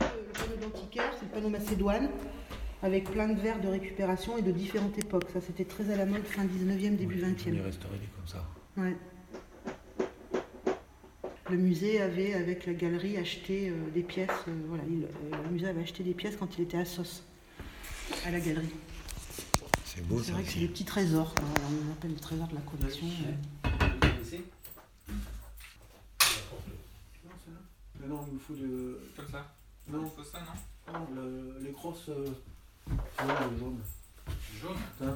Le 0.02 0.34
panneau 0.34 0.58
d'antiquaire, 0.62 1.12
c'est 1.20 1.26
le 1.26 1.32
panneau 1.32 1.50
Macédoine, 1.50 2.10
avec 2.82 3.12
plein 3.12 3.28
de 3.28 3.40
verres 3.40 3.62
de 3.62 3.68
récupération 3.68 4.38
et 4.38 4.42
de 4.42 4.52
différentes 4.52 4.98
époques. 4.98 5.30
Ça, 5.32 5.42
c'était 5.42 5.66
très 5.66 5.92
à 5.92 5.98
la 5.98 6.06
mode 6.06 6.24
fin 6.24 6.46
19e, 6.46 6.96
début 6.96 7.18
20e. 7.22 7.52
Les 7.52 7.62
restaurer 7.62 7.98
des 7.98 8.08
comme 8.08 8.28
ça. 8.28 8.44
Ouais. 8.78 8.96
Le 11.50 11.56
musée 11.58 12.02
avait, 12.02 12.34
avec 12.34 12.66
la 12.66 12.74
galerie, 12.74 13.18
acheté 13.18 13.70
euh, 13.70 13.90
des 13.94 14.04
pièces. 14.04 14.30
euh, 14.48 14.62
voilà, 14.68 14.84
il- 14.90 15.06
euh, 15.06 15.44
le 15.44 15.50
musée 15.50 15.68
avait 15.68 15.82
acheté 15.82 16.04
des 16.04 16.14
pièces 16.14 16.36
quand 16.36 16.58
il 16.58 16.64
était 16.64 16.78
à 16.78 16.86
Sos, 16.86 17.24
à 18.26 18.32
la 18.32 18.40
galerie. 18.40 18.70
C'est 19.86 20.06
beau 20.06 20.22
C'est 20.22 20.32
vrai 20.34 20.44
que 20.44 20.50
c'est 20.50 20.60
des 20.60 20.68
petits 20.68 20.86
trésors. 20.86 21.34
quoi. 21.34 21.46
On 21.90 21.92
appelle 21.94 22.12
les 22.12 22.18
trésors 22.20 22.48
de 22.48 22.56
la 22.56 22.62
collection. 22.62 23.08
Mais 28.00 28.08
non, 28.08 28.24
il 28.28 28.34
me 28.36 28.40
faut 28.40 28.54
de. 28.54 29.00
Comme 29.16 29.28
ça 29.30 29.54
Non. 29.88 30.04
Il 30.04 30.24
faut 30.24 30.30
ça, 30.30 30.40
non 30.42 30.94
Non, 30.94 31.08
le- 31.16 31.58
les 31.64 31.72
grosses. 31.72 32.10
euh, 32.10 32.28
Ouais, 32.90 32.94
le 33.52 33.58
jaune. 33.58 33.80
Jaune 34.62 34.78
Ah, 35.02 35.16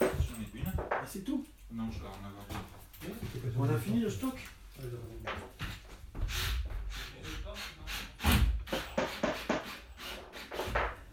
J'en 0.00 0.40
ai 0.42 0.60
une. 0.60 0.72
Ah, 0.90 1.02
c'est 1.06 1.24
tout 1.24 1.44
Non, 1.72 1.90
je 1.90 1.98
vais 2.00 2.06
en 2.06 2.28
avoir 2.28 2.44
une. 2.50 3.58
On 3.58 3.64
a 3.74 3.78
fini 3.78 4.00
le 4.00 4.10
stock? 4.10 4.36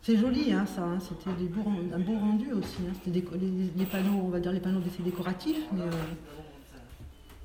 C'est 0.07 0.15
joli, 0.15 0.53
hein, 0.53 0.65
ça. 0.65 0.83
Hein. 0.83 0.99
C'était 1.01 1.35
des 1.35 1.51
un 1.93 1.99
beau 1.99 2.17
rendu 2.17 2.53
aussi. 2.53 2.77
Hein. 2.87 2.93
C'était 2.93 3.19
des, 3.19 3.27
les, 3.37 3.71
les, 3.75 3.85
panneaux, 3.85 4.21
on 4.23 4.29
va 4.29 4.39
dire 4.39 4.53
les 4.53 4.61
panneaux 4.61 4.79
décoratifs, 4.99 5.65
mais 5.73 5.81
euh, 5.81 5.91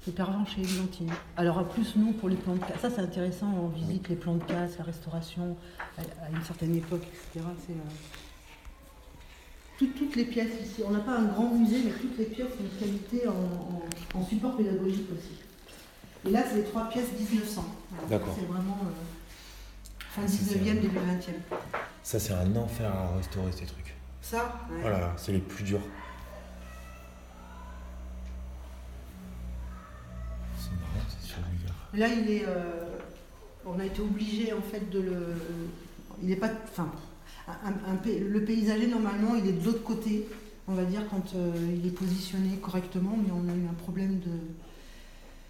c'est 0.05 0.15
pervers 0.15 0.47
chez 0.47 0.63
Glantine. 0.63 1.11
Alors 1.37 1.59
en 1.59 1.65
plus, 1.65 1.97
nous, 1.97 2.13
pour 2.13 2.29
les 2.29 2.37
plans 2.37 2.55
de 2.55 2.61
casse, 2.61 2.83
ça 2.83 2.91
c'est 2.91 3.01
intéressant, 3.01 3.53
on 3.53 3.67
visite 3.67 4.09
les 4.09 4.15
plans 4.15 4.37
de 4.37 4.45
casse, 4.45 4.79
la 4.79 4.85
restauration, 4.85 5.57
à, 5.99 6.03
une 6.33 6.45
certaine 6.45 6.77
époque, 6.77 7.03
etc. 7.03 7.45
C'est, 7.67 7.73
euh, 7.73 9.89
toutes, 9.99 10.15
les 10.15 10.27
pièces 10.27 10.55
ici, 10.63 10.85
on 10.87 10.93
n'a 10.93 11.01
pas 11.01 11.19
un 11.19 11.25
grand 11.25 11.53
musée, 11.53 11.83
mais 11.85 11.91
toutes 11.91 12.17
les 12.17 12.27
pièces 12.27 12.47
ont 12.47 12.63
une 12.63 12.79
qualité 12.79 13.27
en, 13.27 14.21
en 14.21 14.25
support 14.25 14.57
pédagogique 14.57 15.11
aussi. 15.11 15.35
Et 16.27 16.31
là, 16.31 16.45
c'est 16.49 16.57
les 16.57 16.65
trois 16.65 16.89
pièces 16.89 17.09
1900. 17.19 17.65
Voilà. 17.91 18.09
D'accord. 18.09 18.37
C'est 18.39 18.47
vraiment 18.47 18.79
euh, 18.85 18.91
fin 19.99 20.27
Ça, 20.27 20.29
c'est 20.49 20.59
19e, 20.59 20.71
un- 20.71 20.75
début 20.81 20.99
20e. 20.99 21.57
Ça, 22.03 22.19
c'est 22.21 22.33
un 22.33 22.57
enfer 22.57 22.91
à 22.95 23.17
restaurer 23.17 23.53
ces 23.53 23.67
trucs. 23.67 23.95
Ça 24.21 24.55
ouais. 24.71 24.83
Oh 24.85 24.89
c'est 25.17 25.33
les 25.33 25.41
plus 25.41 25.65
durs. 25.65 25.81
C'est 30.59 30.71
marrant, 30.71 31.07
c'est 31.09 31.27
sur. 31.27 31.39
Là, 31.95 32.09
il 32.09 32.31
est. 32.31 32.45
euh, 32.47 32.97
on 33.67 33.79
a 33.79 33.85
été 33.85 34.01
obligé 34.01 34.53
en 34.53 34.63
fait 34.63 34.89
de 34.91 35.01
le. 35.01 35.27
Il 36.23 36.29
n'est 36.29 36.37
pas. 36.37 36.51
Enfin, 36.71 36.91
un- 37.49 37.93
un 37.93 37.97
pa- 37.97 38.09
le 38.11 38.45
paysager 38.45 38.87
normalement, 38.87 39.35
il 39.35 39.47
est 39.49 39.53
de 39.53 39.65
l'autre 39.65 39.83
côté. 39.83 40.29
On 40.69 40.75
va 40.75 40.85
dire 40.85 41.03
quand 41.11 41.35
euh, 41.35 41.51
il 41.77 41.85
est 41.87 41.91
positionné 41.91 42.57
correctement, 42.59 43.17
mais 43.21 43.33
on 43.33 43.49
a 43.49 43.55
eu 43.55 43.67
un 43.69 43.75
problème 43.75 44.21
de 44.21 44.31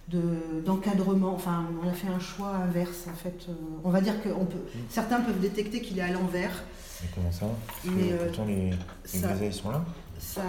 de- 0.08 0.60
d'encadrement. 0.64 1.34
Enfin, 1.34 1.66
on 1.82 1.88
a 1.88 1.92
fait 1.92 2.08
un 2.08 2.18
choix 2.20 2.54
inverse 2.56 3.06
en 3.10 3.14
fait. 3.14 3.46
Euh, 3.48 3.52
on 3.84 3.90
va 3.90 4.00
dire 4.00 4.22
que 4.22 4.28
on 4.30 4.44
peut. 4.44 4.58
Certains 4.88 5.20
peuvent 5.20 5.40
détecter 5.40 5.80
qu'il 5.80 5.98
est 5.98 6.02
à 6.02 6.12
l'envers. 6.12 6.62
Mais 7.02 7.08
comment 7.14 7.32
ça 7.32 7.46
Mais, 7.84 8.12
euh, 8.12 8.26
pourtant, 8.26 8.44
les, 8.46 8.70
les 8.70 8.76
ça- 9.04 9.28
grisailles 9.28 9.52
sont 9.52 9.70
là. 9.70 9.84
Ça, 10.18 10.42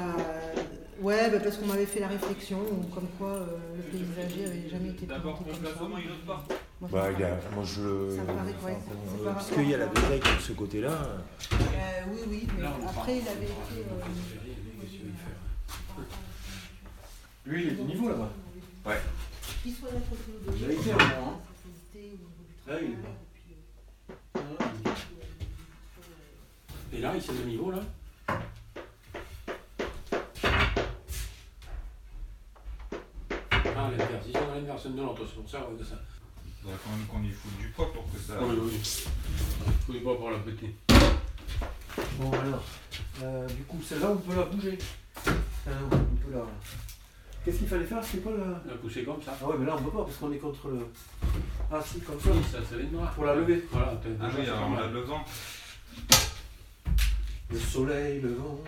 ouais, 1.01 1.31
bah, 1.31 1.39
parce 1.43 1.57
qu'on 1.57 1.65
m'avait 1.65 1.85
fait 1.87 1.99
la 1.99 2.07
réflexion, 2.09 2.59
comme 2.93 3.07
quoi 3.17 3.29
euh, 3.29 3.45
le 3.75 3.81
paysager 3.83 4.45
avait 4.45 4.69
jamais 4.69 4.89
été 4.89 5.07
ça. 5.07 5.17
Moi, 5.19 6.89
ça 6.91 6.95
Bah, 6.97 7.07
il 7.11 7.19
y 7.19 7.23
a- 7.23 7.39
moi, 7.55 7.63
je 7.63 7.81
le. 7.81 8.15
ça 8.17 8.21
me 8.21 8.27
paraît 8.27 8.77
euh, 9.25 9.33
parce 9.33 9.49
qu'il 9.51 9.69
y 9.69 9.73
a 9.73 9.77
la 9.77 9.87
grisaille 9.87 10.19
de 10.19 10.41
ce 10.41 10.51
côté-là. 10.53 10.91
Euh, 10.91 11.55
oui, 12.11 12.19
oui, 12.29 12.47
mais 12.59 12.65
après 12.87 13.17
il 13.17 13.27
avait 13.27 13.45
été. 13.45 13.79
euh, 13.79 14.05
Lui, 17.45 17.63
il 17.63 17.73
est 17.77 17.81
au 17.81 17.85
niveau 17.85 18.09
là-bas. 18.09 18.29
Ouais. 18.85 18.99
Qu'il 19.63 19.73
soit 19.73 19.89
d'un 19.91 19.99
côté 19.99 20.31
ou 20.47 20.51
de 20.51 20.57
Vous 20.57 20.63
avez 20.63 20.75
été 20.75 20.91
à 20.91 20.95
un 20.95 20.97
moment, 20.97 21.31
hein. 21.31 21.39
niveau 21.95 22.27
du 22.37 22.71
Là, 22.71 22.79
il 22.81 22.91
est 22.91 22.95
travail, 24.33 24.57
pas. 24.83 24.95
et 26.93 26.99
là, 26.99 27.13
il 27.15 27.21
s'est 27.21 27.33
de 27.33 27.43
niveau 27.43 27.71
là 27.71 27.79
Ah, 33.75 33.89
l'inverse. 33.91 34.25
Ils 34.27 34.33
sont 34.33 34.49
à 34.51 34.55
l'inverse 34.55 34.87
de 34.87 35.01
l'autre, 35.01 35.21
c'est 35.27 35.35
pour 35.41 35.49
ça 35.49 35.67
que 35.77 35.83
ça. 35.83 35.95
Il 36.45 36.51
faudrait 36.61 36.77
quand 36.83 36.91
même 36.91 37.05
qu'on 37.07 37.23
y 37.23 37.31
foute 37.31 37.57
du 37.59 37.69
poids 37.69 37.91
pour 37.91 38.03
que 38.11 38.19
ça. 38.19 38.33
Oui, 38.41 38.55
oui. 38.61 38.79
Il 39.89 40.01
faut 40.01 40.09
pas 40.11 40.15
pour 40.15 40.29
la 40.31 40.39
péter. 40.39 40.75
Bon, 42.19 42.31
alors, 42.31 42.63
euh, 43.23 43.47
du 43.47 43.63
coup, 43.63 43.81
celle-là, 43.83 44.11
on 44.11 44.17
peut 44.17 44.35
la 44.35 44.45
bouger. 44.45 44.77
Ah 45.25 45.69
non, 45.69 45.87
on 45.91 46.15
peut 46.25 46.31
la. 46.33 46.45
Qu'est-ce 47.43 47.57
qu'il 47.57 47.67
fallait 47.67 47.83
faire 47.83 48.01
C'est 48.03 48.23
quoi 48.23 48.31
la. 48.37 48.71
La 48.71 48.77
pousser 48.79 49.03
comme 49.03 49.21
ça. 49.21 49.35
Ah 49.41 49.45
ouais, 49.47 49.55
mais 49.59 49.65
là, 49.65 49.75
on 49.77 49.81
peut 49.83 49.91
pas 49.97 50.03
parce 50.03 50.15
qu'on 50.17 50.31
est 50.31 50.37
contre 50.37 50.69
le. 50.69 50.79
Ah 51.71 51.81
si, 51.85 51.99
comme 51.99 52.19
ça. 52.19 52.29
Oui, 52.31 52.39
ça, 52.51 52.59
ça 52.59 52.75
de 52.77 52.83
noir. 52.95 53.11
Pour 53.13 53.25
la 53.25 53.35
lever. 53.35 53.65
Voilà, 53.71 53.99
t'as- 54.01 54.25
Ah 54.25 54.29
oui, 54.37 54.45
alors 54.47 54.59
pas 54.59 54.65
on 54.65 54.77
a 54.77 54.87
le 54.87 54.99
vent. 55.01 55.25
Le 57.51 57.59
soleil, 57.59 58.21
le 58.21 58.33
vent. 58.33 58.59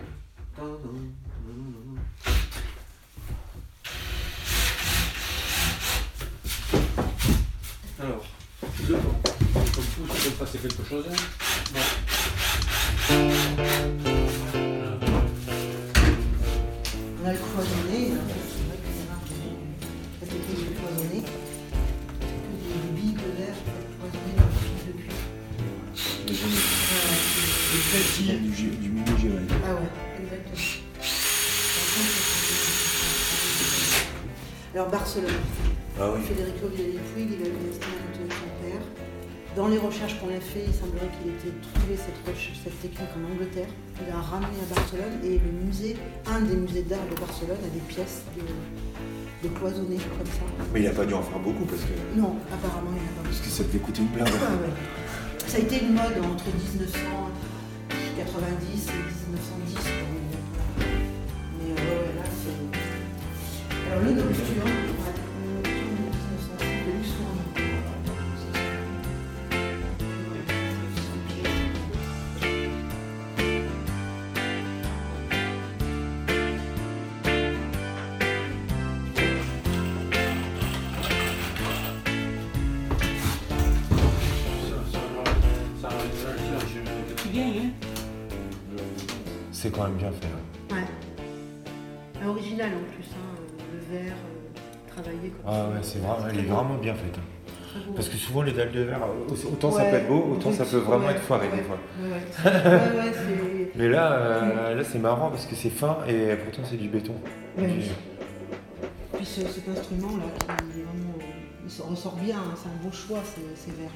Alors, 8.00 8.24
le 8.88 8.94
vent. 8.94 9.20
Comme 9.54 9.64
tout, 9.72 10.14
ça 10.14 10.30
peut 10.30 10.36
passer 10.38 10.58
quelque 10.58 10.84
chose. 10.84 11.04
Hein. 11.10 11.16
On 15.96 17.26
a 17.28 17.32
le 17.32 17.38
cloisonné, 17.38 18.12
Des 27.96 28.02
Il 28.20 28.26
y 28.26 28.30
a 28.30 28.34
du, 28.36 28.50
du 28.76 28.90
mini. 28.90 29.06
Ah 29.64 29.72
ouais, 29.72 29.88
exactement. 30.20 30.84
Alors 34.74 34.88
Barcelone. 34.90 35.40
Ah 35.98 36.12
oui. 36.12 36.20
Federico 36.28 36.68
Villani-Puig, 36.76 37.40
il 37.40 37.40
avait 37.40 37.56
resté 37.56 37.86
avec 37.88 38.32
son 38.36 38.52
père. 38.60 38.84
Dans 39.56 39.68
les 39.68 39.78
recherches 39.78 40.20
qu'on 40.20 40.28
a 40.28 40.40
fait, 40.40 40.68
il 40.68 40.74
semblerait 40.74 41.08
qu'il 41.16 41.32
ait 41.32 41.56
trouvé 41.72 41.96
cette, 41.96 42.20
cette 42.36 42.78
technique 42.82 43.08
en 43.16 43.32
Angleterre. 43.32 43.72
Il 44.06 44.12
a 44.12 44.20
ramené 44.20 44.60
à 44.60 44.74
Barcelone 44.74 45.16
et 45.24 45.40
le 45.40 45.52
musée, 45.64 45.96
un 46.26 46.40
des 46.40 46.56
musées 46.56 46.82
d'art 46.82 47.08
de 47.08 47.18
Barcelone, 47.18 47.56
a 47.64 47.72
des 47.72 47.80
pièces 47.88 48.24
de, 48.36 48.44
de 49.48 49.54
cloisonnées 49.56 49.96
comme 49.96 50.26
ça. 50.26 50.44
Mais 50.74 50.80
il 50.82 50.86
a 50.86 50.92
pas 50.92 51.06
dû 51.06 51.14
en 51.14 51.22
faire 51.22 51.38
beaucoup 51.38 51.64
parce 51.64 51.80
que. 51.80 51.96
Non, 52.20 52.36
apparemment, 52.52 52.92
il 52.92 53.00
n'y 53.00 53.08
en 53.08 53.12
a 53.12 53.24
pas. 53.24 53.32
Parce 53.32 53.40
que 53.40 53.48
ça 53.48 53.64
devait 53.64 53.78
coûter 53.78 54.02
une 54.02 54.08
blinde. 54.08 54.28
Ah 54.28 54.52
ouais. 54.52 54.68
Ça 55.48 55.56
a 55.56 55.60
été 55.60 55.80
une 55.80 55.94
mode 55.94 56.20
entre 56.20 56.44
1990 58.26 58.88
et 58.88 59.02
1910. 59.30 59.74
quoi. 59.74 59.86
Mais 61.58 61.70
euh, 61.70 61.74
ouais, 61.74 62.12
là, 62.16 62.26
c'est. 62.26 63.90
Alors, 63.90 64.02
le 64.02 64.10
C'est 89.66 89.72
quand 89.74 89.82
même 89.82 89.94
bien 89.96 90.12
fait. 90.12 90.26
hein. 90.28 90.76
Ouais. 90.76 92.22
Un 92.24 92.28
original 92.28 92.70
en 92.72 92.94
plus, 92.94 93.04
hein, 93.10 93.42
le 93.72 93.98
verre 93.98 94.12
euh, 94.14 94.92
travaillé 94.94 95.28
comme 95.30 95.40
Ah 95.44 95.50
ça. 95.52 95.68
ouais, 95.70 95.78
c'est 95.82 95.98
vraiment, 95.98 96.28
elle 96.30 96.38
est 96.38 96.42
vraiment 96.42 96.74
bien 96.76 96.94
faite. 96.94 97.16
hein. 97.18 97.80
Parce 97.96 98.08
que 98.08 98.16
souvent 98.16 98.42
les 98.42 98.52
dalles 98.52 98.70
de 98.70 98.82
verre, 98.82 99.00
euh, 99.02 99.34
autant 99.52 99.72
ça 99.72 99.82
peut 99.86 99.96
être 99.96 100.06
beau, 100.08 100.24
autant 100.34 100.52
ça 100.52 100.64
peut 100.64 100.76
vraiment 100.76 101.06
ouais, 101.06 101.14
être 101.14 101.22
foiré 101.22 101.48
des 101.48 101.62
fois. 101.62 101.78
Mais 103.74 103.88
là, 103.88 104.12
euh, 104.12 104.74
là 104.76 104.84
c'est 104.84 105.00
marrant 105.00 105.30
parce 105.30 105.46
que 105.46 105.56
c'est 105.56 105.70
fin 105.70 105.98
et 106.08 106.36
pourtant 106.36 106.62
c'est 106.64 106.76
du 106.76 106.88
béton. 106.88 107.14
Puis 107.56 109.26
ce- 109.26 109.40
cet 109.48 109.68
instrument 109.68 110.16
là, 110.16 110.54
qui 110.58 110.80
vraiment, 110.82 111.18
euh, 111.18 111.90
ressort 111.90 112.14
bien, 112.14 112.36
c'est 112.54 112.68
un 112.68 112.84
beau 112.88 112.92
choix 112.94 113.18
ces, 113.24 113.42
ces 113.56 113.72
verres. 113.72 113.90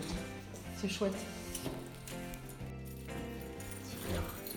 C'est 0.76 0.88
chouette. 0.88 1.14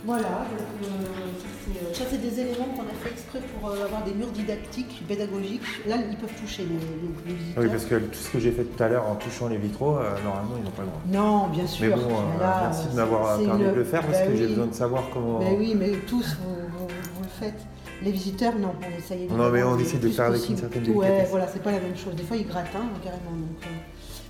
Voilà, 0.06 0.24
donc, 0.24 0.60
euh, 0.84 1.94
ça, 1.94 2.04
c'est, 2.10 2.18
des 2.22 2.40
éléments 2.40 2.66
qu'on 2.76 2.82
a 2.82 2.94
fait 3.04 3.12
exprès 3.12 3.40
pour 3.40 3.70
euh, 3.70 3.86
avoir 3.86 4.04
des 4.04 4.14
murs 4.14 4.32
didactiques, 4.32 5.02
pédagogiques. 5.08 5.62
Là, 5.88 5.96
ils 6.10 6.18
peuvent 6.18 6.34
toucher 6.42 6.64
les, 6.64 6.76
les- 6.76 7.32
les 7.32 7.34
visiteurs. 7.40 7.64
Oui, 7.64 7.70
parce 7.70 7.86
que 7.86 7.96
tout 7.96 8.14
ce 8.20 8.30
que 8.30 8.40
j'ai 8.40 8.52
fait 8.52 8.66
tout 8.66 8.84
à 8.84 8.90
l'heure 8.90 9.08
en 9.08 9.16
touchant 9.16 9.48
les 9.48 9.56
vitraux, 9.58 9.98
euh, 9.98 10.10
normalement 10.26 10.56
ils 10.58 10.64
n'ont 10.66 10.72
pas 10.72 10.82
le 10.84 10.90
droit. 10.90 11.02
Non, 11.08 11.48
bien 11.48 11.66
sûr. 11.66 11.88
Mais 11.88 11.96
bon, 12.04 12.10
Là, 12.40 12.64
merci 12.66 12.88
de 12.90 12.96
m'avoir 12.96 13.38
permis 13.40 13.64
une- 13.64 13.70
de 13.72 13.76
le 13.76 13.84
faire 13.86 14.02
parce 14.06 14.20
Bah 14.20 14.26
que 14.28 14.36
j'ai 14.36 14.48
besoin 14.48 14.66
de 14.68 14.74
savoir 14.74 15.04
comment. 15.14 15.40
Ben 15.40 15.56
oui, 15.58 15.74
mais 15.80 15.92
tous, 16.06 16.36
vous, 16.42 16.56
vous- 16.80 16.88
vous 17.16 17.24
le 17.24 17.30
faites. 17.40 17.62
Les 18.02 18.12
visiteurs, 18.12 18.56
non, 18.60 18.74
on 18.82 18.98
essaye 19.00 19.28
Non, 19.30 19.50
mais 19.50 19.64
on 19.64 19.78
essaie 19.80 20.00
de 20.00 20.10
faire 20.10 20.26
avec 20.26 20.40
possible. 20.40 20.56
une 20.56 20.60
certaine 20.60 20.82
Ouais, 20.82 20.88
délicatesse. 21.08 21.30
voilà, 21.30 21.48
c'est 21.48 21.64
pas 21.64 21.72
la 21.72 21.80
même 21.80 21.96
chose. 21.96 22.14
Des 22.16 22.24
fois, 22.24 22.36
ils 22.36 22.46
grattent, 22.46 22.76
hein, 22.76 22.90
carrément, 23.02 23.32
donc, 23.32 23.66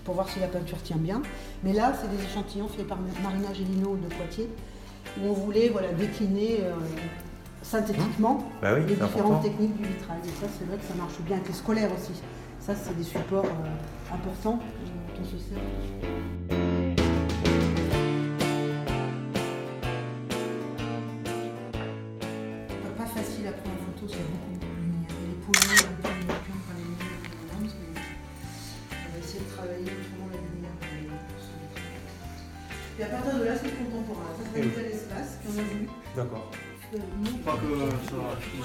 pour 0.05 0.13
voir 0.13 0.29
si 0.29 0.39
la 0.39 0.47
peinture 0.47 0.77
tient 0.83 0.97
bien. 0.97 1.23
Mais 1.63 1.73
là, 1.73 1.93
c'est 1.99 2.15
des 2.15 2.23
échantillons 2.23 2.67
faits 2.67 2.88
par 2.88 2.99
Marina 3.23 3.51
Gélino 3.53 3.95
de 3.95 4.13
Poitiers, 4.13 4.49
où 5.21 5.28
on 5.30 5.34
voulait 5.34 5.69
voilà, 5.69 5.91
décliner 5.93 6.60
euh, 6.62 6.73
synthétiquement 7.62 8.43
Bah 8.62 8.69
oui, 8.76 8.82
les 8.82 8.95
différentes 8.95 9.15
important. 9.15 9.39
techniques 9.39 9.76
du 9.78 9.84
vitrail. 9.88 10.17
Et 10.26 10.41
ça, 10.41 10.47
c'est 10.58 10.65
vrai 10.65 10.78
que 10.78 10.84
ça 10.86 10.93
marche 10.95 11.19
bien 11.21 11.36
avec 11.38 11.47
les 11.47 11.54
scolaires 11.54 11.89
aussi. 11.93 12.13
Ça, 12.60 12.73
c'est 12.76 12.95
des 12.97 13.04
supports 13.04 13.45
euh, 13.45 14.13
importants 14.15 14.60
dont 14.60 15.21
on 15.21 15.26
se 15.26 15.38
sert. 15.38 15.58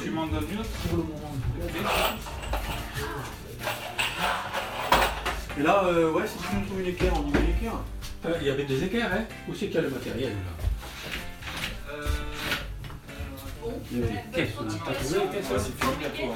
Tu 0.02 0.10
m'en 0.10 0.26
donnes 0.26 0.44
une 0.50 0.58
autre 0.60 0.68
Pour 0.88 0.96
le 0.98 1.02
moment. 1.04 1.34
Et 5.58 5.62
là, 5.62 5.84
euh, 5.86 6.12
ouais, 6.12 6.26
si 6.26 6.38
tu 6.38 6.54
nous 6.54 6.66
trouves 6.66 6.80
une 6.80 6.86
équerre, 6.88 7.12
on 7.16 7.28
y 7.28 7.32
met 7.32 7.40
une 7.40 7.50
équerre. 7.56 7.80
Euh, 8.26 8.34
Il 8.40 8.46
y 8.46 8.50
avait 8.50 8.64
des 8.64 8.84
équerres, 8.84 9.10
hein 9.12 9.24
Où 9.48 9.54
c'est 9.54 9.66
qu'il 9.66 9.74
y 9.74 9.78
a 9.78 9.82
le 9.82 9.90
matériel 9.90 10.30
là 10.32 11.94
Il 13.90 13.98
y 13.98 14.02
avait 14.02 14.12
des 14.12 14.18
caisses. 14.32 14.54
T'as 14.56 14.92
trouvé 14.92 15.18
les 15.20 15.38
caisses 15.38 15.50
Ouais, 15.50 15.58
c'est 15.58 15.84
fini. 15.84 16.30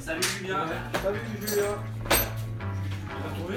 Salut 0.00 0.22
Julien. 0.38 0.66
Salut 1.02 1.20
Julien. 1.40 1.64
T'as 2.08 3.40
trouvé? 3.40 3.56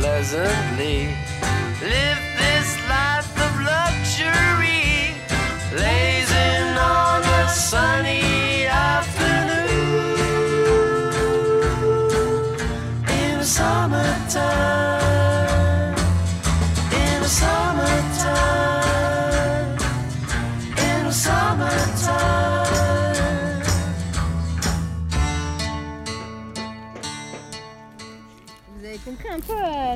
pleasantly. 0.00 1.14
Live 1.82 2.29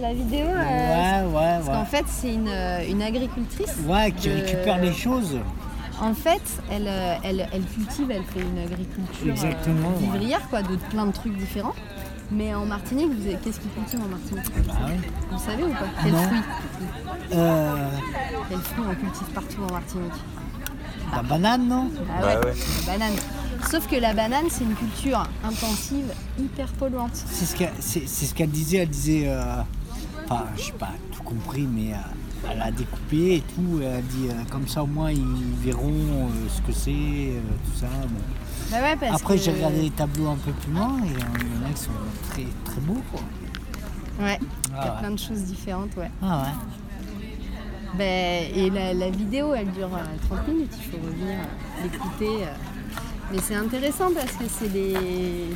la 0.04 0.14
vidéo 0.14 0.46
euh, 0.46 1.26
Ouais, 1.26 1.26
ouais, 1.26 1.32
Parce 1.34 1.66
ouais. 1.66 1.72
qu'en 1.74 1.84
fait, 1.84 2.04
c'est 2.08 2.34
une, 2.34 2.48
euh, 2.48 2.88
une 2.88 3.02
agricultrice. 3.02 3.74
Ouais, 3.86 4.12
qui 4.12 4.28
de- 4.28 4.34
récupère 4.34 4.78
les 4.80 4.92
choses. 4.92 5.38
En 6.00 6.12
fait, 6.12 6.42
elle, 6.70 6.86
euh, 6.88 7.14
elle, 7.22 7.48
elle 7.52 7.62
cultive, 7.64 8.10
elle 8.10 8.24
fait 8.24 8.40
une 8.40 8.58
agriculture 8.58 9.30
Exactement, 9.30 9.88
euh, 9.90 10.00
ouais. 10.00 10.18
vivrière, 10.18 10.40
quoi, 10.50 10.62
de 10.62 10.76
plein 10.90 11.06
de 11.06 11.12
trucs 11.12 11.36
différents. 11.36 11.74
Mais 12.32 12.54
en 12.54 12.66
Martinique, 12.66 13.10
vous 13.12 13.26
avez... 13.26 13.36
qu'est-ce 13.36 13.60
qu'ils 13.60 13.70
cultivent 13.70 14.00
en 14.02 14.08
Martinique? 14.08 14.50
Vous 15.30 15.38
savez 15.38 15.62
ou 15.62 15.68
pas? 15.70 15.86
Quel 16.02 16.12
Bah 16.12 16.18
Non. 16.18 16.22
fruit 16.26 16.40
Euh, 17.34 17.88
Quel 18.48 18.58
fruit 18.58 18.84
on 18.90 18.94
cultive 18.94 19.26
partout 19.34 19.62
en 19.68 19.72
Martinique? 19.72 20.12
La 21.14 21.22
banane, 21.22 21.68
non? 21.68 21.90
Ah 22.10 22.20
Bah 22.22 22.26
ouais, 22.40 22.54
la 22.86 22.92
banane. 22.92 23.12
Sauf 23.70 23.86
que 23.86 23.96
la 23.96 24.14
banane, 24.14 24.46
c'est 24.50 24.64
une 24.64 24.74
culture 24.74 25.22
intensive, 25.44 26.12
hyper 26.38 26.66
polluante. 26.72 27.14
C'est 27.14 27.44
ce 27.44 27.54
qu'elle 27.56 27.72
ce 27.80 28.34
qu'elle 28.34 28.50
disait. 28.50 28.78
Elle 28.78 28.88
disait. 28.90 29.24
euh, 29.26 29.62
Enfin, 30.28 30.44
je 30.56 30.62
sais 30.62 30.72
pas 30.72 30.90
tout 31.12 31.22
compris, 31.22 31.66
mais 31.70 31.92
euh, 31.92 32.50
elle 32.50 32.62
a 32.62 32.70
découpé 32.70 33.36
et 33.36 33.40
tout. 33.54 33.80
Elle 33.82 33.96
a 33.96 34.00
dit 34.00 34.28
euh, 34.30 34.32
comme 34.50 34.66
ça, 34.66 34.82
au 34.82 34.86
moins, 34.86 35.10
ils 35.10 35.22
verront 35.62 35.90
euh, 35.92 36.48
ce 36.48 36.60
que 36.62 36.72
c'est, 36.72 36.90
tout 37.64 37.78
ça. 37.78 37.86
bon. 37.86 38.20
Bah 38.70 38.78
ouais, 38.80 38.96
parce 38.96 39.20
Après, 39.20 39.36
que- 39.36 39.42
j'ai 39.42 39.52
regardé 39.52 39.82
les 39.82 39.90
tableaux 39.90 40.28
un 40.28 40.36
peu 40.36 40.52
plus 40.52 40.72
loin 40.72 40.96
et 41.04 41.08
il 41.08 41.12
y 41.12 41.64
en 41.64 41.68
a 41.68 41.72
qui 41.72 41.82
sont 41.82 41.90
très, 42.30 42.44
très 42.64 42.80
beaux. 42.80 43.02
Quoi. 43.12 43.20
Ouais, 44.24 44.38
il 44.40 44.70
y 44.70 44.74
Ah 44.76 44.80
a 44.80 44.94
ouais. 44.94 44.98
plein 45.00 45.10
de 45.10 45.18
choses 45.18 45.42
différentes, 45.42 45.94
ouais. 45.96 46.10
Ah 46.22 46.42
ouais. 46.42 47.98
Ben, 47.98 48.50
et 48.56 48.70
la, 48.70 48.92
la 48.94 49.10
vidéo, 49.10 49.54
elle 49.54 49.70
dure 49.70 49.90
euh, 49.94 50.28
30 50.28 50.48
minutes, 50.48 50.72
il 50.78 50.90
faut 50.90 50.96
revenir 51.06 51.36
l'écouter. 51.82 52.44
Mais 53.32 53.38
c'est 53.42 53.54
intéressant 53.54 54.10
parce 54.14 54.32
que 54.32 54.44
c'est 54.48 54.72
des, 54.72 54.94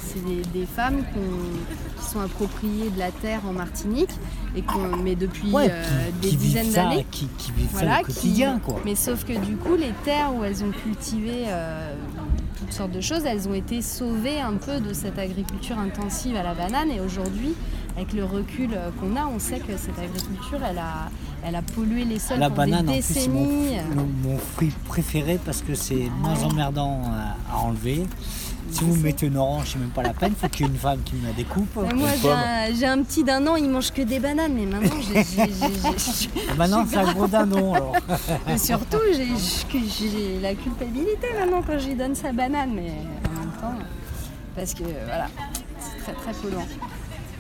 c'est 0.01 0.25
des, 0.25 0.43
des 0.59 0.67
femmes 0.67 1.03
qui 1.13 2.05
sont 2.11 2.21
appropriées 2.21 2.91
de 2.91 2.99
la 2.99 3.11
terre 3.11 3.41
en 3.49 3.53
Martinique, 3.53 4.11
et 4.57 4.65
mais 5.05 5.15
depuis 5.15 5.51
Ouais, 5.53 5.69
euh, 5.71 5.85
des 6.23 6.29
qui 6.29 6.37
dizaines 6.37 6.73
d'années. 6.73 7.07
qui- 7.11 7.29
qui 7.39 7.53
vivent 7.53 7.69
ça 7.75 7.85
au 8.01 8.07
qui- 8.07 8.13
quotidien, 8.15 8.59
quoi. 8.59 8.81
Mais 8.85 8.95
sauf 8.95 9.25
que 9.25 9.33
du 9.45 9.57
coup, 9.57 9.77
les 9.77 9.93
terres 10.05 10.33
où 10.35 10.43
elles 10.45 10.65
ont 10.65 10.71
cultivé 10.71 11.45
euh, 11.49 11.95
toutes 12.59 12.73
sortes 12.73 12.93
de 12.93 13.01
choses, 13.03 13.25
elles 13.27 13.47
ont 13.49 13.55
été 13.55 13.83
sauvées 13.83 14.41
un 14.41 14.55
peu 14.55 14.81
de 14.81 14.93
cette 14.93 15.19
agriculture 15.19 15.79
intensive 15.79 16.35
à 16.37 16.43
la 16.43 16.55
banane. 16.55 16.91
Et 16.91 17.01
aujourd'hui, 17.01 17.55
avec 17.99 18.13
le 18.13 18.25
recul 18.25 18.71
euh, 18.75 18.91
qu'on 19.01 19.17
a, 19.17 19.27
on 19.27 19.41
sait 19.41 19.59
que 19.59 19.77
cette 19.77 19.99
agriculture, 19.99 20.61
elle 20.65 20.79
a, 20.79 21.11
elle 21.45 21.57
a 21.57 21.63
pollué 21.63 22.05
les 22.05 22.21
sols 22.21 22.39
La 22.39 22.49
pendant 22.49 22.71
banane, 22.71 22.87
des 22.87 22.93
en 22.93 22.95
plus, 22.95 23.03
c'est 23.03 23.29
mon, 23.29 23.45
décennies. 23.45 24.39
fruit 24.55 24.73
préféré 24.87 25.41
parce 25.45 25.63
que 25.63 25.75
c'est 25.75 26.09
moins 26.21 26.41
emmerdant 26.45 27.03
à, 27.07 27.55
à 27.55 27.59
enlever. 27.59 28.07
Si 28.71 28.85
vous 28.85 28.95
mettez 28.97 29.27
une 29.27 29.37
orange, 29.37 29.71
c'est 29.73 29.79
même 29.81 29.89
pas 29.89 30.03
la 30.03 30.13
peine, 30.13 30.35
faut 30.39 30.47
qu'il 30.49 30.67
y 30.67 30.69
ait 30.69 30.73
une 30.73 30.79
femme 30.79 31.01
qui 31.03 31.17
me 31.17 31.27
la 31.27 31.33
découpe. 31.33 31.77
Mais 31.77 31.95
moi, 31.95 32.09
j'ai 32.79 32.87
un, 32.87 33.03
petit 33.03 33.25
d'un 33.25 33.45
an, 33.47 33.57
il 33.57 33.69
mange 33.69 33.91
que 33.91 34.03
des 34.03 34.21
bananes, 34.21 34.53
mais 34.55 34.67
maintenant, 34.67 35.01
j'ai. 35.01 35.47
Maintenant, 36.57 36.85
je 36.85 36.89
suis 36.89 36.95
c'est 36.95 36.99
un 36.99 37.13
gros 37.15 37.27
dindon, 37.27 37.75
alors. 37.75 37.95
Mais 38.47 38.59
surtout, 38.59 38.99
j'ai 39.13 40.39
la 40.41 40.55
culpabilité 40.55 41.27
maintenant 41.37 41.63
quand 41.67 41.79
je 41.79 41.89
lui 41.89 41.95
donne 41.95 42.15
sa 42.15 42.31
banane, 42.33 42.71
mais 42.75 42.93
en 43.27 43.41
même 43.41 43.53
temps, 43.59 43.85
parce 44.55 44.75
que 44.75 44.85
voilà, 45.07 45.29
c'est 45.81 46.13
très 46.13 46.13
très 46.13 46.33
polluant. 46.35 46.67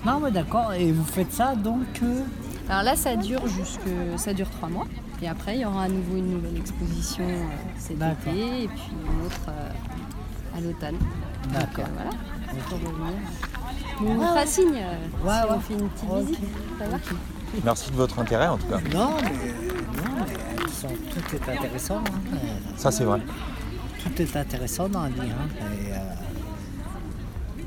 Non, 0.06 0.20
mais 0.20 0.30
d'accord, 0.30 0.72
et 0.72 0.92
vous 0.92 1.04
faites 1.04 1.32
ça 1.32 1.54
donc 1.54 1.82
euh, 2.02 2.22
Alors 2.68 2.82
là, 2.82 2.96
ça 2.96 3.16
dure 3.16 3.46
jusque, 3.46 3.80
ça 4.16 4.32
dure 4.32 4.48
trois 4.50 4.68
mois, 4.68 4.86
et 5.20 5.28
après, 5.28 5.56
il 5.56 5.60
y 5.62 5.64
aura 5.64 5.84
à 5.84 5.88
nouveau 5.88 6.16
une 6.16 6.30
nouvelle 6.30 6.56
exposition 6.56 7.24
euh, 7.24 7.42
cet 7.78 7.96
été, 7.96 8.62
et 8.64 8.68
puis 8.68 8.90
une 8.92 9.26
autre 9.26 9.40
euh, 9.48 10.56
à 10.56 10.60
l'automne. 10.60 10.96
Donc, 10.98 11.52
D'accord. 11.52 11.84
euh, 11.84 11.88
voilà, 11.94 12.10
pour 12.68 12.78
revenir. 12.78 13.18
On 14.00 14.26
fera 14.28 14.46
signe 14.46 14.76
euh, 14.76 15.26
Ouais, 15.26 15.32
si 15.42 15.48
ouais. 15.48 15.54
on 15.56 15.60
fait 15.60 15.74
une 15.74 15.88
petite 15.88 16.28
visite, 16.28 16.50
Merci 17.64 17.90
de 17.90 17.96
votre 17.96 18.18
intérêt 18.18 18.46
en 18.48 18.58
tout 18.58 18.66
cas. 18.66 18.76
Non, 18.94 19.10
mais, 19.22 19.30
non, 19.30 20.16
mais 20.18 20.34
elles 20.62 20.68
sont- 20.70 20.86
tout 20.88 21.34
est 21.34 21.56
intéressant. 21.56 21.96
hein. 21.98 22.36
Ça 22.76 22.90
c'est 22.92 23.04
vrai. 23.04 23.20
Tout 24.04 24.22
est 24.22 24.36
intéressant 24.36 24.88
dans 24.88 25.02
la 25.04 25.08
vie. 25.08 25.20
hein. 25.22 25.48
Et, 25.72 25.92
euh, 25.92 25.96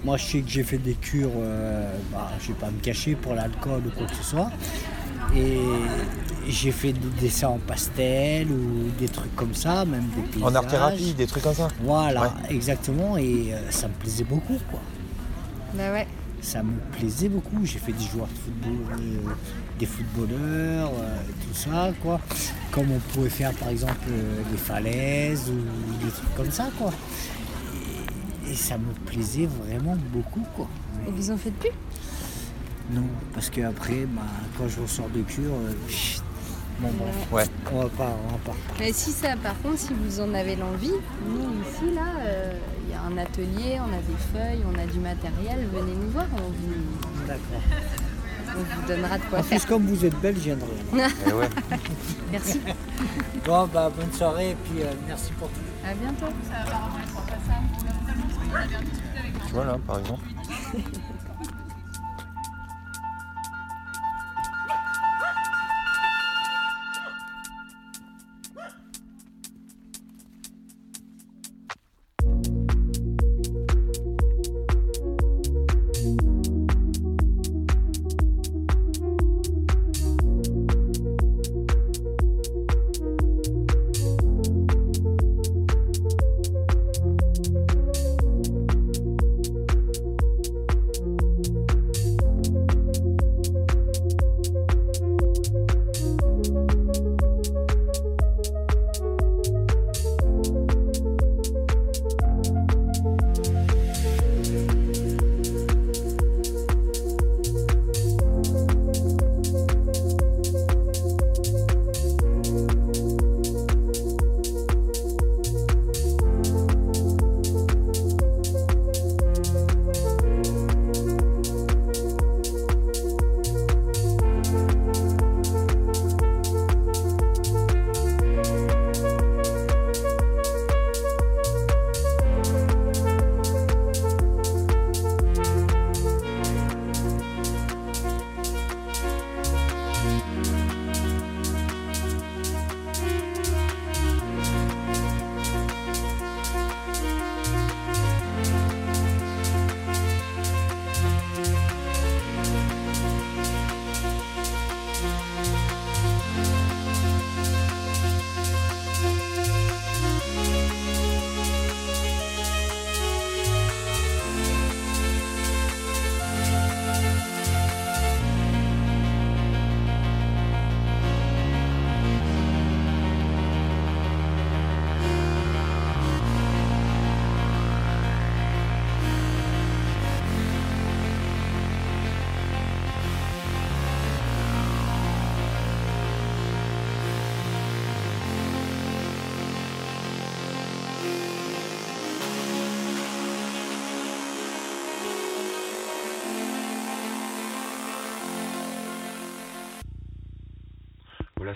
moi, 0.04 0.18
je 0.18 0.26
sais 0.26 0.40
que 0.42 0.50
j'ai 0.50 0.64
fait 0.64 0.78
des 0.78 0.94
cures, 0.96 1.32
euh, 1.38 1.92
bah, 2.12 2.30
je 2.42 2.48
vais 2.50 2.54
pas 2.54 2.72
me 2.72 2.80
cacher 2.82 3.16
pour 3.16 3.34
l'alcool 3.36 3.82
ou 3.88 3.90
quoi 3.98 4.08
que 4.08 4.16
ce 4.16 4.24
soit. 4.24 4.50
Et 5.36 5.60
j'ai 6.50 6.72
fait 6.72 6.92
des 6.94 7.08
dessins 7.22 7.48
en 7.50 7.60
pastel 7.60 8.48
ou 8.52 8.90
des 9.00 9.08
trucs 9.08 9.34
comme 9.36 9.54
ça, 9.54 9.86
même 9.86 10.06
des 10.16 10.22
paysages. 10.24 10.44
En 10.52 10.56
art 10.56 10.68
thérapie, 10.68 11.14
des 11.14 11.28
trucs 11.28 11.44
comme 11.44 11.54
ça. 11.54 11.68
Voilà, 11.84 12.22
Ouais. 12.24 12.28
exactement. 12.56 13.16
Et 13.18 13.54
euh, 13.54 13.70
ça 13.72 13.88
me 13.88 13.94
plaisait 13.94 14.24
beaucoup, 14.26 14.58
quoi. 14.70 14.80
Bah 15.76 15.92
ouais. 15.94 16.08
Ça 16.42 16.64
me 16.64 16.74
plaisait 16.98 17.30
beaucoup. 17.30 17.64
J'ai 17.64 17.78
fait 17.80 17.92
des 17.94 18.04
joueurs 18.04 18.28
de 18.28 18.34
football, 18.34 18.98
euh, 19.00 19.30
des 19.80 19.86
footballeurs, 19.86 20.92
euh, 21.00 21.18
tout 21.48 21.56
ça, 21.56 21.92
quoi. 22.02 22.20
Comme 22.72 22.92
on 22.92 23.00
pouvait 23.14 23.30
faire, 23.30 23.54
par 23.54 23.70
exemple, 23.70 23.94
euh, 24.10 24.42
des 24.52 24.58
falaises 24.58 25.50
ou 25.50 26.04
des 26.04 26.12
trucs 26.12 26.36
comme 26.36 26.52
ça, 26.52 26.70
quoi. 26.78 26.92
Et, 28.52 28.56
ça 28.56 28.78
me 28.78 28.94
plaisait 29.06 29.48
vraiment 29.48 29.98
beaucoup, 30.14 30.44
quoi. 30.56 30.68
Et 31.08 31.12
vous 31.12 31.32
en 31.32 31.38
faites 31.38 31.54
plus? 31.56 31.70
Non, 32.92 33.04
parce 33.34 33.50
qu'après, 33.50 34.06
bah, 34.06 34.22
quand 34.58 34.68
je 34.68 34.82
ressors 34.82 35.10
de 35.10 35.22
cure, 35.22 35.54
euh, 35.54 35.74
bon, 36.82 36.90
Ouais. 37.32 37.46
on 37.72 37.80
va 37.84 37.90
pas, 37.90 38.18
on 38.28 38.32
va 38.34 38.38
pas. 38.46 38.56
Mais 38.80 38.92
si 38.92 39.12
ça, 39.12 39.36
par 39.42 39.60
contre, 39.62 39.78
si 39.80 39.94
vous 39.94 40.20
en 40.20 40.34
avez 40.34 40.56
l'envie, 40.58 40.92
nous 41.26 41.62
ici, 41.62 41.96
là, 41.96 42.02
euh, 42.20 42.54
il 42.86 42.92
y 42.92 42.94
a 42.96 43.02
un 43.02 43.18
atelier, 43.18 43.80
on 43.80 43.94
a 43.94 44.02
des 44.02 44.18
feuilles, 44.34 44.64
on 44.70 44.78
a 44.78 44.86
du 44.86 45.00
matériel, 45.00 45.68
venez 45.74 45.94
nous 45.96 46.10
voir. 46.10 46.26
On 46.34 46.42
vous... 46.50 47.26
D'accord. 47.28 47.62
On 48.54 48.82
vous 48.82 48.88
donnera 48.88 49.18
de 49.18 49.24
quoi 49.30 49.40
En 49.40 49.44
faire. 49.44 49.60
plus, 49.60 49.66
comme 49.66 49.86
vous 49.86 50.04
êtes 50.06 50.20
belle, 50.20 50.36
je 50.36 50.42
viendrai. 50.42 50.72
Eh 51.28 51.32
ouais. 51.32 51.50
Merci. 52.34 52.60
Bon, 53.46 53.66
bah, 53.74 53.90
bonne 53.96 54.12
soirée 54.12 54.52
et 54.52 54.56
puis 54.56 54.82
euh, 54.84 54.92
merci 55.08 55.32
pour 55.40 55.48
tout. 55.48 55.62
À 55.88 55.94
bientôt. 55.94 56.26
Tu 59.48 59.54
vois 59.54 59.66
là, 59.66 59.78
par 59.86 60.00
exemple. 60.00 60.24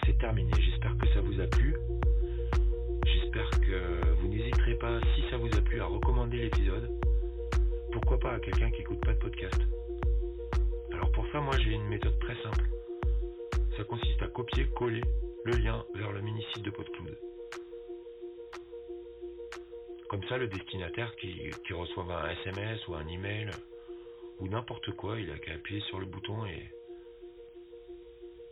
C'est 0.03 0.17
terminé. 0.17 0.51
J'espère 0.59 0.97
que 0.97 1.07
ça 1.13 1.21
vous 1.21 1.39
a 1.39 1.47
plu. 1.47 1.73
J'espère 3.05 3.49
que 3.61 4.13
vous 4.19 4.27
n'hésiterez 4.27 4.75
pas, 4.75 4.99
si 5.15 5.23
ça 5.29 5.37
vous 5.37 5.47
a 5.47 5.61
plu, 5.61 5.79
à 5.79 5.85
recommander 5.85 6.37
l'épisode. 6.37 6.89
Pourquoi 7.93 8.19
pas 8.19 8.33
à 8.33 8.39
quelqu'un 8.39 8.69
qui 8.71 8.79
n'écoute 8.79 8.99
pas 9.05 9.13
de 9.13 9.19
podcast. 9.19 9.61
Alors 10.91 11.11
pour 11.11 11.25
ça, 11.31 11.39
moi 11.39 11.57
j'ai 11.59 11.71
une 11.71 11.87
méthode 11.87 12.17
très 12.19 12.35
simple. 12.43 12.65
Ça 13.77 13.83
consiste 13.85 14.21
à 14.21 14.27
copier-coller 14.27 15.01
le 15.45 15.53
lien 15.57 15.85
vers 15.95 16.11
le 16.11 16.21
mini-site 16.21 16.63
de 16.63 16.71
PodCloud. 16.71 17.17
Comme 20.09 20.23
ça, 20.27 20.37
le 20.37 20.47
destinataire 20.47 21.15
qui, 21.15 21.51
qui 21.65 21.73
reçoive 21.73 22.11
un 22.11 22.29
SMS 22.41 22.85
ou 22.87 22.95
un 22.95 23.07
email 23.07 23.49
ou 24.39 24.47
n'importe 24.49 24.91
quoi, 24.91 25.19
il 25.19 25.31
a 25.31 25.37
qu'à 25.37 25.53
appuyer 25.53 25.81
sur 25.81 25.99
le 25.99 26.05
bouton 26.05 26.45
et, 26.45 26.69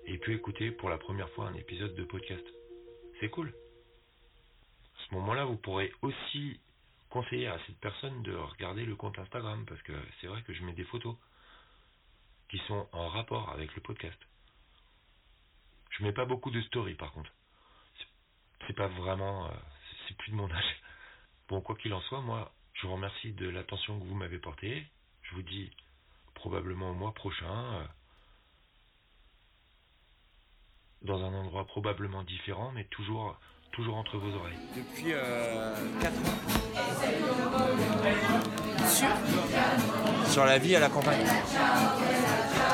et 0.05 0.17
peut 0.17 0.33
écouter 0.33 0.71
pour 0.71 0.89
la 0.89 0.97
première 0.97 1.29
fois 1.31 1.47
un 1.47 1.53
épisode 1.55 1.95
de 1.95 2.03
podcast. 2.03 2.45
C'est 3.19 3.29
cool. 3.29 3.49
À 3.49 5.09
ce 5.09 5.15
moment-là, 5.15 5.45
vous 5.45 5.57
pourrez 5.57 5.91
aussi 6.01 6.59
conseiller 7.09 7.47
à 7.47 7.59
cette 7.67 7.79
personne 7.79 8.23
de 8.23 8.33
regarder 8.35 8.85
le 8.85 8.95
compte 8.95 9.17
Instagram 9.19 9.65
parce 9.65 9.81
que 9.83 9.93
c'est 10.19 10.27
vrai 10.27 10.41
que 10.43 10.53
je 10.53 10.63
mets 10.63 10.73
des 10.73 10.83
photos 10.85 11.15
qui 12.49 12.57
sont 12.67 12.87
en 12.91 13.07
rapport 13.09 13.49
avec 13.49 13.73
le 13.75 13.81
podcast. 13.81 14.17
Je 15.91 16.03
mets 16.03 16.13
pas 16.13 16.25
beaucoup 16.25 16.51
de 16.51 16.61
stories 16.63 16.95
par 16.95 17.11
contre. 17.11 17.31
C'est- 18.67 18.73
pas 18.73 18.87
vraiment, 18.87 19.47
euh, 19.47 19.53
c'est- 20.07 20.17
plus 20.17 20.31
de 20.31 20.35
mon 20.35 20.49
âge. 20.51 20.81
Bon, 21.49 21.61
quoi 21.61 21.75
qu'il 21.75 21.93
en 21.93 22.01
soit, 22.01 22.21
moi, 22.21 22.51
je 22.73 22.87
vous 22.87 22.93
remercie 22.93 23.33
de 23.33 23.47
l'attention 23.49 23.99
que 23.99 24.05
vous 24.05 24.15
m'avez 24.15 24.39
portée. 24.39 24.85
Je 25.21 25.35
vous 25.35 25.41
dis 25.43 25.71
probablement 26.35 26.89
au 26.91 26.93
mois 26.93 27.13
prochain, 27.13 27.73
euh, 27.75 27.85
dans 31.03 31.21
un 31.23 31.33
endroit 31.33 31.65
probablement 31.65 32.23
différent, 32.23 32.71
mais 32.73 32.85
toujours, 32.89 33.35
toujours 33.71 33.97
entre 33.97 34.17
vos 34.17 34.35
oreilles. 34.37 34.57
Depuis 34.75 35.13
4 36.01 36.11
ans. 36.13 36.37
Sûr 38.87 39.07
Sur 40.27 40.45
la 40.45 40.57
vie 40.57 40.75
à 40.75 40.79
la 40.79 40.89
campagne. 40.89 41.25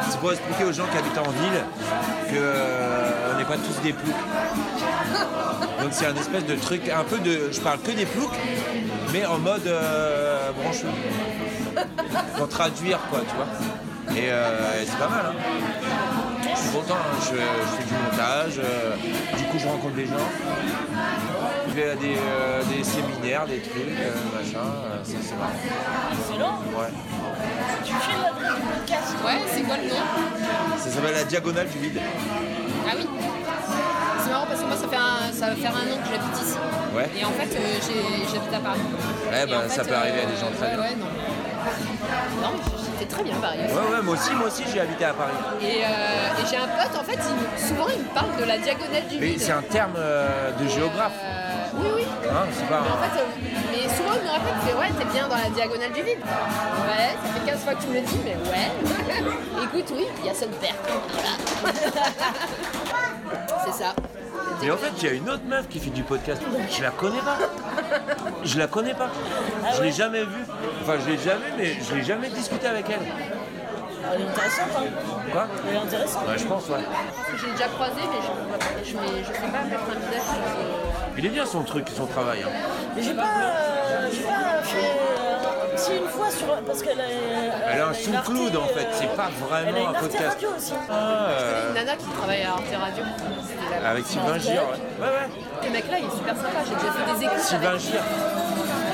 C'est 0.10 0.20
pour 0.20 0.32
expliquer 0.32 0.64
aux 0.66 0.72
gens 0.72 0.86
qui 0.92 0.98
habitent 0.98 1.18
en 1.18 1.30
ville 1.30 1.64
qu'on 2.30 3.38
n'est 3.38 3.46
pas 3.46 3.58
tous 3.58 3.82
des 3.84 3.94
ploucs. 3.94 4.16
Donc 5.82 5.90
c'est 5.92 6.08
un 6.08 6.16
espèce 6.16 6.46
de 6.46 6.56
truc, 6.56 6.90
un 6.90 7.04
peu 7.04 7.20
de. 7.20 7.52
Je 7.52 7.62
parle 7.62 7.80
que 7.80 7.92
des 7.92 8.06
ploucs, 8.06 8.36
mais 9.14 9.26
en 9.26 9.38
mode 9.40 9.66
euh, 9.68 10.52
brancheux. 10.52 10.88
Pour 12.38 12.50
traduire 12.50 13.00
quoi, 13.10 13.20
tu 13.22 13.36
vois. 13.36 14.18
Et, 14.18 14.28
euh, 14.30 14.82
et 14.82 14.86
c'est 14.86 14.98
pas 14.98 15.08
mal. 15.08 15.26
hein. 15.28 16.19
Je 16.70 16.76
suis 16.76 16.82
content, 16.82 17.00
hein. 17.02 17.18
je, 17.20 17.36
je 17.36 17.78
fais 17.78 17.84
du 17.84 17.94
montage, 17.94 18.60
euh, 18.60 18.96
du 19.38 19.44
coup 19.46 19.58
je 19.58 19.68
rencontre 19.68 19.96
des 19.96 20.06
gens. 20.06 20.30
Je 21.68 21.74
vais 21.74 21.90
à 21.90 21.96
des, 21.96 22.16
euh, 22.16 22.62
des 22.66 22.84
séminaires, 22.84 23.48
des 23.48 23.58
trucs, 23.60 23.74
euh, 23.82 24.14
machin, 24.38 24.60
euh, 24.62 25.04
ça 25.04 25.18
c'est 25.20 25.36
marrant. 25.36 25.52
Excellent. 26.14 26.60
Ouais. 26.78 26.94
Tu 27.84 27.94
fais 27.94 28.14
du 28.14 28.54
podcast 28.70 29.16
Ouais, 29.26 29.40
c'est 29.52 29.62
quoi 29.64 29.78
le 29.78 29.90
nom? 29.90 30.78
Ça 30.78 30.90
s'appelle 30.92 31.16
la 31.16 31.24
diagonale 31.24 31.68
du 31.70 31.80
vide. 31.80 32.00
Ah 32.88 32.92
oui. 32.96 33.08
C'est 34.24 34.30
marrant 34.30 34.46
parce 34.46 34.62
que 34.62 34.66
moi 34.68 34.78
ça 34.78 34.88
fait 34.88 34.96
un, 34.96 35.34
ça 35.34 35.50
va 35.50 35.56
faire 35.56 35.72
un 35.76 35.90
an 35.90 35.98
que 36.04 36.10
j'habite 36.14 36.38
ici. 36.40 36.58
Ouais. 36.96 37.10
Et 37.20 37.26
en 37.26 37.32
fait 37.32 37.50
euh, 37.56 37.80
j'habite 38.32 38.54
à 38.54 38.60
Paris. 38.60 38.80
Ouais, 39.32 39.48
bah, 39.48 39.64
en 39.66 39.70
ça 39.70 39.84
fait, 39.84 39.90
peut 39.90 39.96
arriver 39.96 40.22
à 40.22 40.26
des 40.26 40.38
gens 40.38 40.52
très 40.56 40.68
ouais, 40.70 40.76
bien. 40.76 40.84
Ouais, 40.84 40.96
non. 41.02 41.10
Non, 42.42 42.54
très 43.10 43.24
bien 43.24 43.36
Paris. 43.42 43.58
Ouais, 43.68 43.96
ouais, 43.96 44.02
moi 44.04 44.14
aussi, 44.14 44.32
moi 44.34 44.48
aussi 44.48 44.64
j'ai 44.72 44.80
habité 44.80 45.04
à 45.06 45.14
Paris. 45.14 45.34
Et, 45.62 45.84
euh, 45.84 46.42
et 46.42 46.46
j'ai 46.50 46.58
un 46.58 46.68
pote, 46.68 46.96
en 47.00 47.04
fait, 47.04 47.18
il- 47.20 47.60
souvent 47.68 47.88
il 47.94 48.00
me 48.04 48.10
parle 48.14 48.36
de 48.40 48.46
la 48.46 48.58
diagonale 48.58 49.08
du 49.10 49.18
Mais 49.20 49.28
vide. 49.28 49.42
c'est 49.42 49.52
un 49.52 49.62
terme 49.62 49.94
euh, 49.98 50.52
de 50.52 50.68
géographe. 50.68 51.14
Oui, 51.76 51.88
oui. 51.98 52.06
Hein, 52.30 52.46
c'est 52.54 52.68
pas 52.68 52.82
Mais 52.84 52.92
en 52.92 52.98
fait, 52.98 53.20
euh, 53.20 53.26
mais 53.72 53.88
souvent 53.96 54.14
il 54.16 54.22
me 54.26 54.32
répète, 54.32 54.54
il 54.64 54.68
fait 54.70 54.76
ouais, 54.78 54.92
t'es 54.98 55.06
bien 55.14 55.28
dans 55.28 55.38
la 55.38 55.50
diagonale 55.50 55.92
du 55.92 56.02
vide. 56.02 56.20
Ouais, 56.20 57.16
ça 57.24 57.30
fait 57.40 57.46
15 57.52 57.60
fois 57.64 57.74
que 57.76 57.82
tu 57.82 57.88
me 57.88 57.94
le 57.96 58.02
dis, 58.02 58.20
mais 58.26 58.36
ouais. 58.50 58.72
Écoute, 59.64 59.92
oui, 59.96 60.06
il 60.20 60.26
y 60.26 60.30
a 60.30 60.34
son 60.34 60.48
père. 60.60 60.76
C'est 63.66 63.84
ça. 63.84 63.94
Mais 64.62 64.72
en 64.72 64.78
fait, 64.78 64.92
il 64.98 65.04
y 65.06 65.08
a 65.10 65.14
une 65.14 65.30
autre 65.30 65.44
meuf 65.48 65.68
qui 65.70 65.80
fait 65.80 65.90
du 65.90 66.04
podcast. 66.04 66.42
Je 66.70 66.82
la 66.84 66.92
connais 66.92 67.20
pas. 67.20 67.38
Je 68.44 68.60
la 68.60 68.68
connais 68.68 68.94
pas. 68.94 69.08
Je 69.78 69.84
l'ai 69.84 69.92
jamais 69.92 70.24
vue. 70.24 70.46
Enfin, 70.82 70.94
je 71.04 71.10
l'ai 71.12 71.18
jamais, 71.18 71.46
mais 71.58 71.78
je 71.82 71.96
l'ai 71.96 72.04
jamais 72.04 72.30
discuté 72.30 72.68
avec 72.68 72.86
elle. 72.90 73.00
Elle 74.12 74.22
est 74.22 74.26
intéressante, 74.26 74.68
hein 74.78 74.84
Quoi? 75.32 75.48
Elle 75.70 75.76
est 75.76 75.78
intéressante. 75.78 76.28
Ouais, 76.28 76.38
je 76.38 76.46
pense, 76.46 76.68
ouais. 76.70 76.80
J'ai 77.40 77.52
déjà 77.52 77.68
croisé, 77.68 78.02
mais 78.02 78.20
je 78.84 78.94
ne 78.94 79.02
je, 79.02 79.14
mais 79.14 79.20
je 79.24 79.28
sais 79.28 79.40
pas 79.48 79.64
mettre 79.64 79.84
un 79.84 80.00
visage 80.00 80.22
ce- 80.26 81.18
Il 81.20 81.26
est 81.26 81.30
bien 81.30 81.46
son 81.46 81.64
truc, 81.64 81.88
son 81.96 82.06
travail. 82.08 82.44
hein. 82.44 82.50
Mais 82.96 83.04
j'ai 83.04 83.14
pas, 83.14 83.24
euh, 83.24 84.10
j'ai 84.12 84.24
pas 84.24 84.64
fait. 84.64 85.19
Euh, 85.80 85.86
si 85.86 85.96
une 85.96 86.08
fois 86.08 86.30
sur. 86.30 86.48
Parce 86.48 86.82
qu'elle 86.84 87.00
est. 87.00 87.52
Elle 87.72 87.82
a 87.82 87.88
un 87.88 87.94
une 87.94 87.96
sous 87.96 88.14
Arte, 88.16 88.26
cloud 88.26 88.56
en 88.56 88.68
fait, 88.68 88.88
c'est 88.94 89.16
pas 89.16 89.30
Elle 89.30 89.68
a 89.68 89.72
vraiment 89.72 89.90
une 89.90 89.96
un 89.96 90.00
podcast. 90.00 90.30
Radio 90.30 90.50
aussi. 90.58 90.74
Ah, 90.90 90.94
euh, 90.94 91.70
Une 91.70 91.76
nana 91.76 91.96
qui 91.96 92.06
travaille 92.06 92.42
à 92.44 92.52
Arte 92.52 92.76
Radio. 92.80 93.04
Avec 93.86 94.06
Sylvain 94.06 94.38
Gir, 94.38 94.54
ouais. 94.54 95.06
Ouais, 95.06 95.14
ouais. 95.14 95.30
Ce 95.64 95.70
mec-là, 95.70 95.98
il 96.00 96.06
est 96.06 96.18
super 96.18 96.36
sympa. 96.36 96.60
J'ai 96.68 96.76
déjà 96.76 96.92
fait 96.92 97.18
des 97.20 97.26
écoutes. 97.26 97.40
Sylvain 97.40 97.70
avec. 97.70 97.82
Gir. 97.82 98.02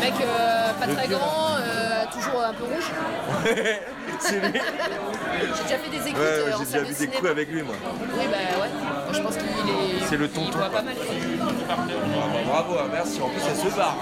Mec 0.01 0.13
euh, 0.21 0.73
pas 0.79 0.85
Le 0.87 0.95
très 0.95 1.07
grand, 1.07 1.55
euh, 1.57 2.03
toujours 2.13 2.43
un 2.43 2.53
peu 2.53 2.63
rouge. 2.63 2.91
c'est 4.19 4.39
lui. 4.39 4.59
J'ai 5.55 5.63
déjà 5.63 5.77
fait 5.77 5.89
des 5.89 6.07
écoutes 6.07 6.19
Ouais, 6.19 6.25
euh, 6.25 6.51
j'ai 6.59 6.65
déjà 6.65 6.79
vu 6.79 6.87
des 6.87 6.93
cinéma. 6.93 7.15
coups 7.17 7.29
avec 7.31 7.49
lui, 7.51 7.61
moi. 7.63 7.75
Oui, 7.83 8.25
bah 8.29 8.37
ouais. 8.61 8.69
Moi, 9.05 9.13
je 9.13 9.21
pense 9.21 9.35
qu'il 9.37 9.45
est. 9.45 10.05
C'est 10.07 10.17
le 10.17 10.25
Il 10.25 10.31
tonton, 10.31 10.57
voit 10.57 10.69
quoi. 10.69 10.79
pas 10.79 10.81
mal. 10.83 10.95
Bravo, 12.47 12.73
hein, 12.79 12.87
merci. 12.91 13.21
En 13.21 13.27
plus, 13.29 13.41
elle 13.49 13.71
se 13.71 13.75
barre. 13.75 13.95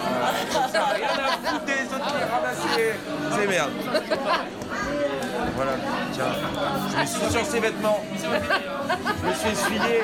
Ça 0.71 0.85
rien 0.85 1.07
à 1.07 1.47
foutre 1.47 1.65
des 1.65 1.95
autres 1.95 2.13
qui. 2.61 3.37
C'est 3.37 3.47
merde. 3.47 3.71
Voilà, 5.55 5.71
tiens. 6.13 6.25
Je 6.91 7.01
me 7.01 7.05
suis 7.05 7.31
sur 7.31 7.45
ses 7.45 7.59
vêtements. 7.59 8.01
Je 8.21 9.27
me 9.29 9.33
suis 9.33 9.49
essuyé. 9.51 10.03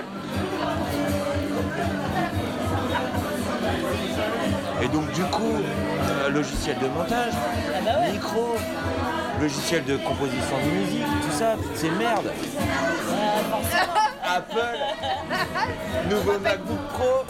Et 4.82 4.88
donc, 4.88 5.12
du 5.12 5.24
coup, 5.24 5.58
euh, 5.58 6.30
logiciel 6.30 6.78
de 6.80 6.88
montage, 6.88 7.34
micro, 8.13 8.56
logiciel 9.41 9.84
de 9.86 9.97
composition 9.97 10.58
de 10.65 10.71
musique, 10.71 11.04
tout 11.25 11.38
ça, 11.38 11.56
c'est 11.75 11.89
merde. 11.91 12.32
Apple, 14.23 14.78
nouveau 16.10 16.38
MacBook 16.39 16.78
Pro. 16.93 17.23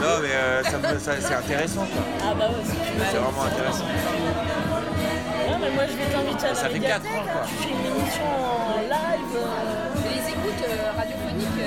Non, 0.00 0.18
mais 0.22 0.28
euh, 0.32 0.62
ça 0.62 0.78
me- 0.78 0.98
ça- 0.98 1.20
c'est 1.20 1.34
intéressant. 1.34 1.80
quoi. 1.86 2.02
Ah 2.22 2.34
bah 2.38 2.44
ouais, 2.48 2.54
c'est 2.64 3.10
C'est 3.10 3.16
vraiment 3.18 3.42
intéressant. 3.44 3.84
Non, 5.48 5.58
mais 5.60 5.70
moi 5.70 5.84
je 5.86 5.96
vais 5.96 6.04
t'inviter 6.12 6.46
à 6.46 6.48
la 6.50 6.54
Ça 6.54 6.68
fait 6.68 6.74
médiathèque, 6.74 7.10
quatre 7.10 7.20
ans, 7.20 7.32
quoi. 7.32 7.42
Tu 7.48 7.54
fais 7.54 7.70
une 7.70 7.86
émission 7.98 8.24
en 8.24 8.80
live. 8.80 9.36
euh, 9.36 10.14
Les 10.14 10.28
écoutes 10.30 10.64
euh, 10.68 10.92
radiophoniques, 10.96 11.62